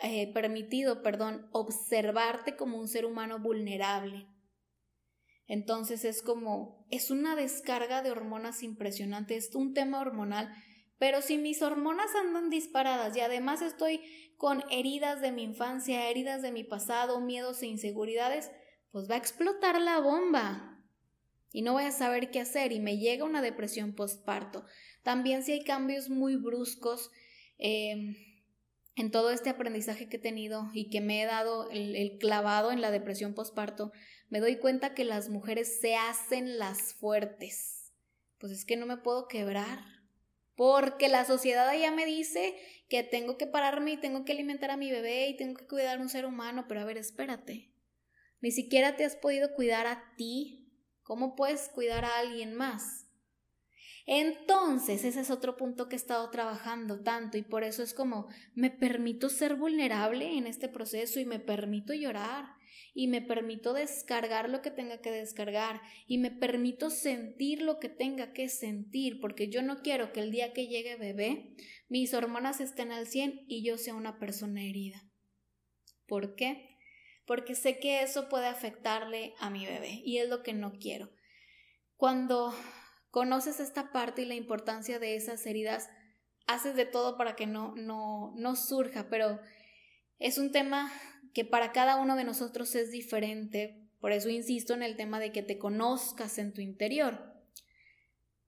eh, 0.03 0.33
permitido, 0.33 1.01
perdón, 1.01 1.49
observarte 1.53 2.57
como 2.57 2.81
un 2.81 2.89
ser 2.89 3.07
humano 3.07 3.39
vulnerable. 3.39 4.27
Entonces 5.46 6.05
es 6.05 6.22
como, 6.22 6.87
es 6.90 7.11
una 7.11 7.37
descarga 7.37 8.02
de 8.02 8.11
hormonas 8.11 8.62
impresionante, 8.62 9.37
es 9.37 9.55
un 9.55 9.74
tema 9.74 10.00
hormonal, 10.00 10.52
pero 10.98 11.20
si 11.20 11.37
mis 11.37 11.62
hormonas 11.62 12.14
andan 12.14 12.48
disparadas 12.48 13.16
y 13.16 13.20
además 13.20 13.61
estoy 13.61 14.00
con 14.37 14.62
heridas 14.70 15.20
de 15.20 15.33
mi 15.33 15.42
infancia, 15.42 16.09
heridas 16.09 16.42
de 16.42 16.52
mi 16.52 16.64
pasado, 16.64 17.20
miedos 17.20 17.62
e 17.62 17.66
inseguridades, 17.66 18.50
pues 18.90 19.11
va 19.11 19.14
a 19.14 19.18
explotar 19.18 19.81
la 19.81 20.00
bomba 20.00 20.72
y 21.52 21.62
no 21.62 21.72
voy 21.72 21.85
a 21.85 21.92
saber 21.92 22.31
qué 22.31 22.40
hacer 22.40 22.72
y 22.72 22.81
me 22.81 22.98
llega 22.98 23.24
una 23.24 23.42
depresión 23.42 23.94
postparto. 23.94 24.64
También 25.02 25.42
si 25.42 25.52
hay 25.52 25.64
cambios 25.64 26.09
muy 26.09 26.37
bruscos 26.37 27.11
em, 27.59 28.16
en 28.96 29.11
todo 29.11 29.31
este 29.31 29.50
aprendizaje 29.50 30.09
que 30.09 30.16
he 30.16 30.20
tenido 30.20 30.70
y 30.72 30.88
que 30.88 31.00
me 31.00 31.22
he 31.22 31.26
dado 31.26 31.70
el, 31.70 32.18
clavado 32.18 32.72
en 32.72 32.81
la 32.81 32.90
depresión 32.90 33.35
postparto, 33.35 33.92
me 34.33 34.40
doy 34.40 34.57
cuenta 34.57 34.95
que 34.95 35.05
las 35.05 35.29
mujeres 35.29 35.81
se 35.81 35.95
hacen 35.95 36.59
las 36.59 36.95
fuertes. 36.95 37.92
Pues 38.38 38.51
es 38.53 38.64
que 38.64 38.77
no 38.77 38.87
me 38.87 38.97
puedo 38.97 39.29
quebrar. 39.29 39.79
Porque 40.57 41.09
la 41.09 41.25
sociedad 41.25 41.73
ya 41.79 41.90
me 41.90 42.07
dice 42.07 42.57
que 42.88 43.03
tengo 43.03 43.37
que 43.37 43.47
pararme 43.47 43.92
y 43.92 44.01
tengo 44.01 44.25
que 44.25 44.33
alimentar 44.33 44.71
a 44.71 44.77
mi 44.77 44.90
bebé 44.90 45.29
y 45.29 45.37
tengo 45.37 45.55
que 45.55 45.66
cuidar 45.66 45.99
a 45.99 46.03
un 46.03 46.09
ser 46.09 46.25
humano, 46.25 46.64
pero 46.66 46.81
a 46.81 46.85
ver, 46.85 46.97
espérate. 46.97 47.73
Ni 48.40 48.51
siquiera 48.51 48.97
te 48.97 49.05
has 49.05 49.16
podido 49.16 49.55
cuidar 49.55 49.87
a 49.87 50.14
ti 50.16 50.62
¿Cómo 51.03 51.35
puedes 51.35 51.68
cuidar 51.68 52.05
a 52.05 52.18
alguien 52.18 52.55
más? 52.55 53.07
Entonces, 54.07 55.05
ese 55.05 55.21
es 55.21 55.31
otro 55.31 55.57
punto 55.57 55.88
que 55.88 55.97
he 55.97 55.99
estado 55.99 56.31
trabajando 56.31 57.03
tanto 57.03 57.38
y 57.38 57.42
por 57.42 57.64
eso 57.64 57.83
es 57.83 57.92
como 57.92 58.29
me 58.55 58.71
permito 58.71 59.29
ser 59.29 59.57
vulnerable 59.57 60.37
en 60.37 60.47
este 60.47 60.68
proceso 60.68 61.21
y 61.21 61.25
me 61.25 61.38
permito 61.38 61.92
llorar 61.92 62.57
y 62.95 63.09
me 63.09 63.23
permito 63.23 63.73
descargar 63.73 64.49
lo 64.49 64.63
que 64.63 64.71
tenga 64.71 65.01
que 65.01 65.11
descargar 65.11 65.81
y 66.07 66.19
me 66.19 66.31
permito 66.31 66.91
sentir 66.91 67.63
lo 67.63 67.79
que 67.79 67.89
tenga 67.89 68.33
que 68.33 68.49
sentir 68.49 69.21
porque 69.21 69.49
yo 69.49 69.63
no 69.63 69.83
quiero 69.83 70.13
que 70.13 70.21
el 70.21 70.31
día 70.31 70.53
que 70.53 70.67
llegue 70.67 70.97
bebé 70.97 71.55
mis 71.89 72.15
hormonas 72.15 72.61
estén 72.61 72.93
al 72.93 73.07
100 73.07 73.45
y 73.49 73.65
yo 73.65 73.79
sea 73.79 73.95
una 73.95 74.19
persona 74.19 74.63
herida. 74.63 75.05
¿Por 76.07 76.35
qué? 76.35 76.73
porque 77.27 77.55
sé 77.55 77.79
que 77.79 78.03
eso 78.03 78.29
puede 78.29 78.47
afectarle 78.47 79.35
a 79.39 79.51
mi 79.51 79.67
bebé 79.67 80.03
y 80.05 80.19
es 80.19 80.29
lo 80.29 80.43
que 80.43 80.53
no 80.53 80.73
quiero. 80.73 81.11
Cuando 81.97 82.55
conoces 83.11 83.61
esta 83.61 83.93
parte 83.93 84.23
y 84.23 84.27
la 84.27 84.35
importancia 84.35 84.99
de 84.99 85.17
esas 85.17 85.47
heridas, 85.47 85.89
haces 86.47 86.75
de 86.75 86.87
todo 86.87 87.17
para 87.17 87.37
que 87.37 87.47
no, 87.47 87.75
no, 87.77 88.33
no 88.37 88.57
surja, 88.57 89.09
pero 89.09 89.41
es 90.19 90.39
un 90.39 90.51
tema 90.51 90.93
que 91.33 91.45
para 91.45 91.73
cada 91.73 91.97
uno 91.97 92.16
de 92.16 92.25
nosotros 92.25 92.75
es 92.75 92.90
diferente, 92.90 93.88
por 94.01 94.12
eso 94.12 94.29
insisto 94.29 94.75
en 94.75 94.83
el 94.83 94.97
tema 94.97 95.21
de 95.21 95.33
que 95.33 95.42
te 95.42 95.59
conozcas 95.59 96.38
en 96.38 96.53
tu 96.53 96.61
interior. 96.61 97.33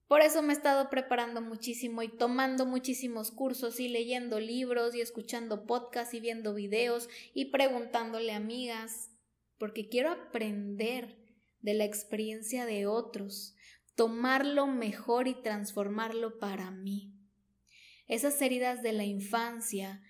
Por 0.07 0.21
eso 0.21 0.43
me 0.43 0.53
he 0.53 0.55
estado 0.55 0.89
preparando 0.89 1.41
muchísimo 1.41 2.03
y 2.03 2.09
tomando 2.09 2.65
muchísimos 2.65 3.31
cursos 3.31 3.79
y 3.79 3.87
leyendo 3.87 4.39
libros 4.39 4.93
y 4.93 5.01
escuchando 5.01 5.65
podcasts 5.65 6.13
y 6.13 6.19
viendo 6.19 6.53
videos 6.53 7.09
y 7.33 7.45
preguntándole 7.45 8.33
a 8.33 8.37
amigas, 8.37 9.09
porque 9.57 9.89
quiero 9.89 10.11
aprender 10.11 11.17
de 11.61 11.73
la 11.73 11.85
experiencia 11.85 12.67
de 12.67 12.85
otros, 12.85 13.55
tomarlo 13.95 14.67
mejor 14.67 15.27
y 15.27 15.41
transformarlo 15.41 16.37
para 16.37 16.69
mí. 16.69 17.11
Esas 18.07 18.39
heridas 18.43 18.83
de 18.83 18.93
la 18.93 19.05
infancia 19.05 20.03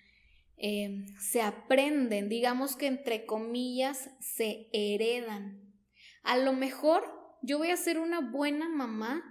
em, 0.56 1.06
se 1.18 1.42
aprenden, 1.42 2.28
digamos 2.28 2.76
que 2.76 2.86
entre 2.86 3.26
comillas, 3.26 4.10
se 4.20 4.68
heredan. 4.72 5.74
A 6.22 6.36
lo 6.38 6.52
mejor 6.52 7.04
yo 7.42 7.58
voy 7.58 7.70
a 7.70 7.76
ser 7.76 7.98
una 7.98 8.20
buena 8.20 8.68
mamá 8.68 9.22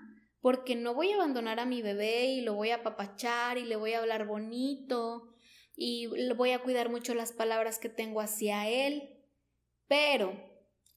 porque 0.41 0.75
no 0.75 0.93
voy 0.93 1.11
a 1.11 1.15
abandonar 1.15 1.59
a 1.59 1.65
mi 1.65 1.81
bebé 1.81 2.25
y 2.27 2.41
lo 2.41 2.53
voy 2.53 2.69
a 2.69 2.75
apapachar 2.75 3.57
y 3.57 3.65
le 3.65 3.75
voy 3.75 3.93
a 3.93 3.99
hablar 3.99 4.27
bonito 4.27 5.35
y 5.75 6.07
voy 6.35 6.51
a 6.51 6.59
cuidar 6.59 6.89
mucho 6.89 7.13
las 7.13 7.31
palabras 7.31 7.79
que 7.79 7.89
tengo 7.89 8.21
hacia 8.21 8.69
él. 8.69 9.09
Pero 9.87 10.33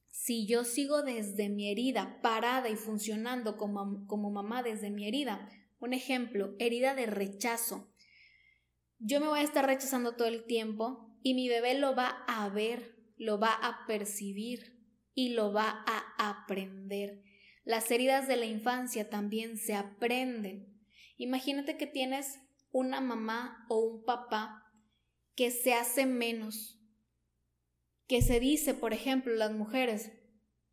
si 0.08 0.46
yo 0.46 0.64
sigo 0.64 1.02
desde 1.02 1.48
mi 1.48 1.70
herida, 1.70 2.20
parada 2.22 2.68
y 2.68 2.76
funcionando 2.76 3.56
como, 3.56 4.06
como 4.06 4.30
mamá 4.30 4.62
desde 4.62 4.90
mi 4.90 5.06
herida, 5.06 5.48
un 5.80 5.94
ejemplo, 5.94 6.54
herida 6.58 6.94
de 6.94 7.06
rechazo, 7.06 7.88
yo 8.98 9.20
me 9.20 9.28
voy 9.28 9.40
a 9.40 9.44
estar 9.44 9.64
rechazando 9.64 10.16
todo 10.16 10.28
el 10.28 10.44
tiempo 10.44 11.16
y 11.22 11.34
mi 11.34 11.48
bebé 11.48 11.74
lo 11.74 11.94
va 11.94 12.24
a 12.26 12.48
ver, 12.48 12.96
lo 13.16 13.38
va 13.38 13.52
a 13.52 13.86
percibir 13.86 14.76
y 15.14 15.30
lo 15.30 15.52
va 15.52 15.84
a 15.86 16.30
aprender. 16.30 17.22
Las 17.64 17.90
heridas 17.90 18.26
de 18.28 18.36
la 18.36 18.46
infancia 18.46 19.08
también 19.08 19.58
se 19.58 19.74
aprenden. 19.74 20.82
Imagínate 21.16 21.76
que 21.76 21.86
tienes 21.86 22.40
una 22.70 23.00
mamá 23.00 23.66
o 23.68 23.78
un 23.78 24.04
papá 24.04 24.64
que 25.34 25.50
se 25.50 25.74
hace 25.74 26.06
menos, 26.06 26.80
que 28.08 28.22
se 28.22 28.40
dice, 28.40 28.74
por 28.74 28.92
ejemplo, 28.92 29.34
las 29.34 29.52
mujeres, 29.52 30.12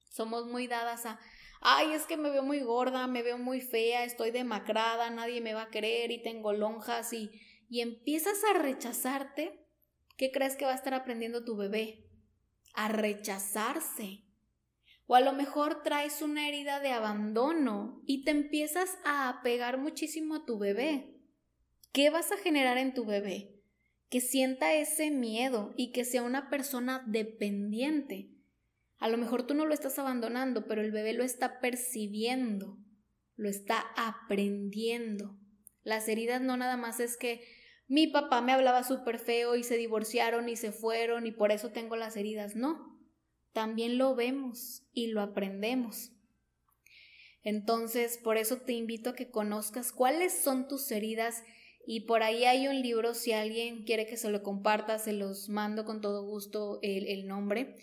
somos 0.09 0.47
muy 0.47 0.67
dadas 0.67 1.05
a, 1.05 1.19
ay, 1.61 1.93
es 1.93 2.05
que 2.05 2.17
me 2.17 2.29
veo 2.29 2.43
muy 2.43 2.61
gorda, 2.61 3.05
me 3.07 3.21
veo 3.21 3.37
muy 3.37 3.61
fea, 3.61 4.03
estoy 4.03 4.31
demacrada, 4.31 5.09
nadie 5.09 5.41
me 5.41 5.53
va 5.53 5.63
a 5.63 5.69
querer 5.69 6.11
y 6.11 6.23
tengo 6.23 6.53
lonjas 6.53 7.11
y, 7.13 7.29
y 7.69 7.81
empiezas 7.81 8.43
a 8.43 8.59
rechazarte, 8.59 9.67
¿qué 10.17 10.31
crees 10.31 10.55
que 10.55 10.65
va 10.65 10.71
a 10.71 10.75
estar 10.75 10.93
aprendiendo 10.93 11.43
tu 11.43 11.55
bebé? 11.55 12.09
A 12.73 12.87
rechazarse. 12.87 14.23
O 15.07 15.15
a 15.15 15.21
lo 15.21 15.33
mejor 15.33 15.83
traes 15.83 16.21
una 16.21 16.47
herida 16.47 16.79
de 16.79 16.89
abandono 16.89 18.01
y 18.05 18.23
te 18.23 18.31
empiezas 18.31 18.97
a 19.03 19.29
apegar 19.29 19.77
muchísimo 19.77 20.35
a 20.35 20.45
tu 20.45 20.57
bebé. 20.57 21.15
¿Qué 21.91 22.09
vas 22.09 22.31
a 22.31 22.37
generar 22.37 22.77
en 22.77 22.93
tu 22.93 23.05
bebé? 23.05 23.61
Que 24.09 24.19
sienta 24.19 24.73
ese 24.73 25.11
miedo 25.11 25.73
y 25.77 25.91
que 25.91 26.05
sea 26.05 26.23
una 26.23 26.49
persona 26.49 27.03
dependiente. 27.07 28.31
A 28.97 29.07
lo 29.07 29.17
mejor 29.17 29.45
tú 29.45 29.53
no 29.53 29.65
lo 29.65 29.73
estás 29.73 29.99
abandonando, 29.99 30.67
pero 30.67 30.81
el 30.81 30.91
bebé 30.91 31.13
lo 31.13 31.23
está 31.23 31.59
percibiendo, 31.59 32.77
lo 33.35 33.49
está 33.49 33.85
aprendiendo. 33.95 35.37
Las 35.85 36.09
heridas 36.09 36.41
no 36.41 36.57
nada 36.57 36.75
más 36.75 36.99
es 36.99 37.15
que 37.15 37.45
mi 37.87 38.07
papá 38.07 38.41
me 38.41 38.51
hablaba 38.51 38.83
súper 38.83 39.19
feo 39.19 39.55
y 39.55 39.63
se 39.63 39.77
divorciaron 39.77 40.49
y 40.49 40.57
se 40.57 40.71
fueron 40.71 41.27
y 41.27 41.31
por 41.31 41.51
eso 41.51 41.71
tengo 41.71 41.95
las 41.95 42.17
heridas. 42.17 42.55
No, 42.55 42.99
también 43.53 43.97
lo 43.97 44.15
vemos 44.15 44.83
y 44.91 45.07
lo 45.07 45.21
aprendemos. 45.21 46.11
Entonces, 47.43 48.17
por 48.17 48.37
eso 48.37 48.57
te 48.57 48.73
invito 48.73 49.11
a 49.11 49.15
que 49.15 49.29
conozcas 49.29 49.91
cuáles 49.91 50.33
son 50.33 50.67
tus 50.67 50.91
heridas 50.91 51.43
y 51.85 52.01
por 52.01 52.23
ahí 52.23 52.45
hay 52.45 52.67
un 52.67 52.81
libro, 52.81 53.13
si 53.13 53.31
alguien 53.31 53.83
quiere 53.83 54.07
que 54.07 54.17
se 54.17 54.31
lo 54.31 54.41
comparta, 54.41 54.97
se 54.97 55.13
los 55.13 55.49
mando 55.49 55.85
con 55.85 56.01
todo 56.01 56.25
gusto 56.25 56.79
el, 56.81 57.05
el 57.05 57.27
nombre. 57.27 57.75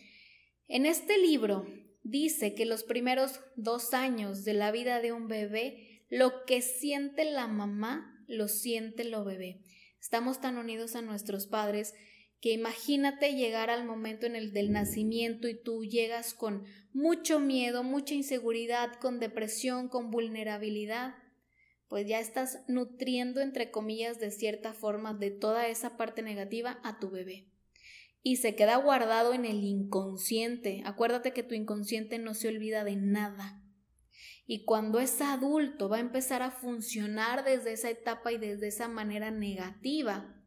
En 0.67 0.87
este 0.87 1.19
libro 1.19 1.65
dice 2.03 2.55
que 2.55 2.67
los 2.67 2.83
primeros 2.83 3.39
dos 3.55 3.95
años 3.95 4.45
de 4.45 4.55
la 4.55 4.73
vida 4.73 5.01
de 5.01 5.13
un 5.13 5.29
bebé, 5.29 5.92
lo 6.13 6.45
que 6.45 6.61
siente 6.61 7.25
la 7.25 7.47
mamá, 7.47 8.23
lo 8.29 8.47
siente 8.47 9.03
lo 9.03 9.25
bebé. 9.25 9.63
Estamos 9.99 10.43
tan 10.43 10.59
unidos 10.59 10.95
a 10.95 11.01
nuestros 11.01 11.47
padres 11.47 11.95
que 12.43 12.53
imagínate 12.53 13.35
llegar 13.35 13.71
al 13.71 13.87
momento 13.87 14.27
en 14.27 14.37
el 14.37 14.53
del 14.53 14.73
nacimiento 14.73 15.49
y 15.49 15.59
tú 15.59 15.87
llegas 15.87 16.35
con 16.35 16.65
mucho 16.93 17.41
miedo, 17.41 17.83
mucha 17.83 18.13
inseguridad, 18.13 18.93
con 19.01 19.21
depresión, 19.21 19.89
con 19.89 20.11
vulnerabilidad, 20.11 21.15
pues 21.89 22.07
ya 22.07 22.21
estás 22.21 22.63
nutriendo, 22.69 23.41
entre 23.41 23.71
comillas, 23.71 24.21
de 24.21 24.33
cierta 24.33 24.75
forma, 24.75 25.15
de 25.15 25.31
toda 25.31 25.67
esa 25.69 25.97
parte 25.97 26.21
negativa 26.21 26.79
a 26.85 26.99
tu 26.99 27.09
bebé. 27.09 27.49
Y 28.23 28.37
se 28.37 28.55
queda 28.55 28.77
guardado 28.77 29.33
en 29.33 29.47
el 29.47 29.65
inconsciente. 29.65 30.83
Acuérdate 30.85 31.33
que 31.33 31.43
tu 31.43 31.55
inconsciente 31.55 32.19
no 32.19 32.35
se 32.35 32.49
olvida 32.49 32.85
de 32.85 32.97
nada. 32.97 33.62
Y 34.47 34.65
cuando 34.65 34.99
es 34.99 35.21
adulto 35.21 35.89
va 35.89 35.99
a 35.99 36.01
empezar 36.01 36.43
a 36.43 36.51
funcionar 36.51 37.45
desde 37.45 37.73
esa 37.73 37.91
etapa 37.91 38.33
y 38.33 38.39
desde 38.39 38.69
esa 38.69 38.89
manera 38.89 39.31
negativa 39.31 40.39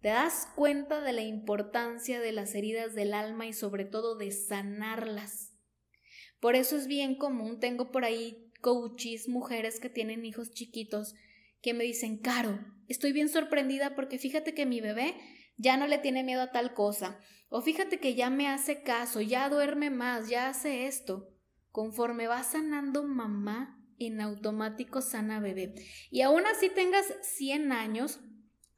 te 0.00 0.08
das 0.08 0.48
cuenta 0.54 1.00
de 1.00 1.12
la 1.12 1.22
importancia 1.22 2.20
de 2.20 2.32
las 2.32 2.54
heridas 2.54 2.94
del 2.94 3.14
alma 3.14 3.46
y 3.46 3.52
sobre 3.52 3.84
todo 3.84 4.16
de 4.16 4.30
sanarlas. 4.30 5.52
Por 6.40 6.54
eso 6.54 6.76
es 6.76 6.86
bien 6.86 7.16
común, 7.16 7.58
tengo 7.58 7.90
por 7.90 8.04
ahí 8.04 8.52
coaches, 8.60 9.28
mujeres 9.28 9.80
que 9.80 9.90
tienen 9.90 10.24
hijos 10.24 10.52
chiquitos, 10.52 11.14
que 11.60 11.74
me 11.74 11.82
dicen, 11.82 12.18
Caro, 12.18 12.60
estoy 12.86 13.12
bien 13.12 13.28
sorprendida 13.28 13.96
porque 13.96 14.18
fíjate 14.18 14.54
que 14.54 14.66
mi 14.66 14.80
bebé 14.80 15.16
ya 15.56 15.76
no 15.76 15.88
le 15.88 15.98
tiene 15.98 16.22
miedo 16.22 16.42
a 16.42 16.52
tal 16.52 16.74
cosa, 16.74 17.20
o 17.48 17.60
fíjate 17.60 17.98
que 17.98 18.14
ya 18.14 18.30
me 18.30 18.46
hace 18.46 18.82
caso, 18.82 19.20
ya 19.20 19.48
duerme 19.48 19.90
más, 19.90 20.28
ya 20.28 20.48
hace 20.48 20.86
esto. 20.86 21.34
Conforme 21.78 22.26
va 22.26 22.42
sanando 22.42 23.04
mamá, 23.04 23.80
en 24.00 24.20
automático 24.20 25.00
sana 25.00 25.38
bebé. 25.38 25.76
Y 26.10 26.22
aún 26.22 26.44
así 26.44 26.70
tengas 26.70 27.06
100 27.36 27.70
años, 27.70 28.18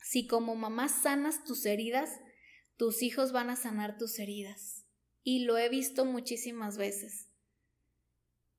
si 0.03 0.27
como 0.27 0.55
mamá 0.55 0.91
sanas 0.91 1.43
tus 1.45 1.65
heridas, 1.65 2.21
tus 2.77 3.03
hijos 3.03 3.33
van 3.33 3.49
a 3.49 3.57
sanar 3.57 3.97
tus 3.97 4.19
heridas. 4.19 4.85
Y 5.23 5.45
lo 5.45 5.57
he 5.57 5.71
visto 5.71 6.05
muchísimas 6.05 6.77
veces. 6.77 7.31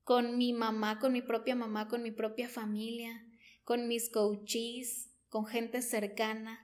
Con 0.02 0.36
mi 0.36 0.52
mamá, 0.52 0.98
con 0.98 1.12
mi 1.12 1.22
propia 1.22 1.54
mamá, 1.54 1.86
con 1.86 2.02
mi 2.02 2.10
propia 2.10 2.48
familia, 2.48 3.24
con 3.62 3.86
mis 3.86 4.10
coaches, 4.10 5.14
con 5.28 5.46
gente 5.46 5.82
cercana. 5.82 6.58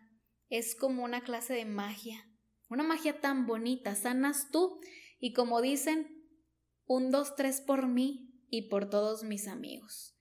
Es 0.49 0.75
como 0.75 1.05
una 1.05 1.21
clase 1.21 1.55
de 1.55 1.65
magia. 1.65 2.29
Una 2.69 2.83
magia 2.83 3.21
tan 3.21 3.47
bonita. 3.47 3.95
Sanas 3.95 4.51
tú 4.51 4.81
y 5.21 5.33
como 5.33 5.61
dicen, 5.63 6.18
un, 6.89 7.13
dos, 7.13 7.37
tres 7.37 7.61
por 7.61 7.87
mí 7.87 8.35
y 8.51 8.63
por 8.63 8.91
todos 8.91 9.23
mis 9.23 9.47
amigos. 9.47 10.17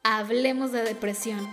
Hablemos 0.04 0.72
de 0.72 0.84
depresión. 0.84 1.48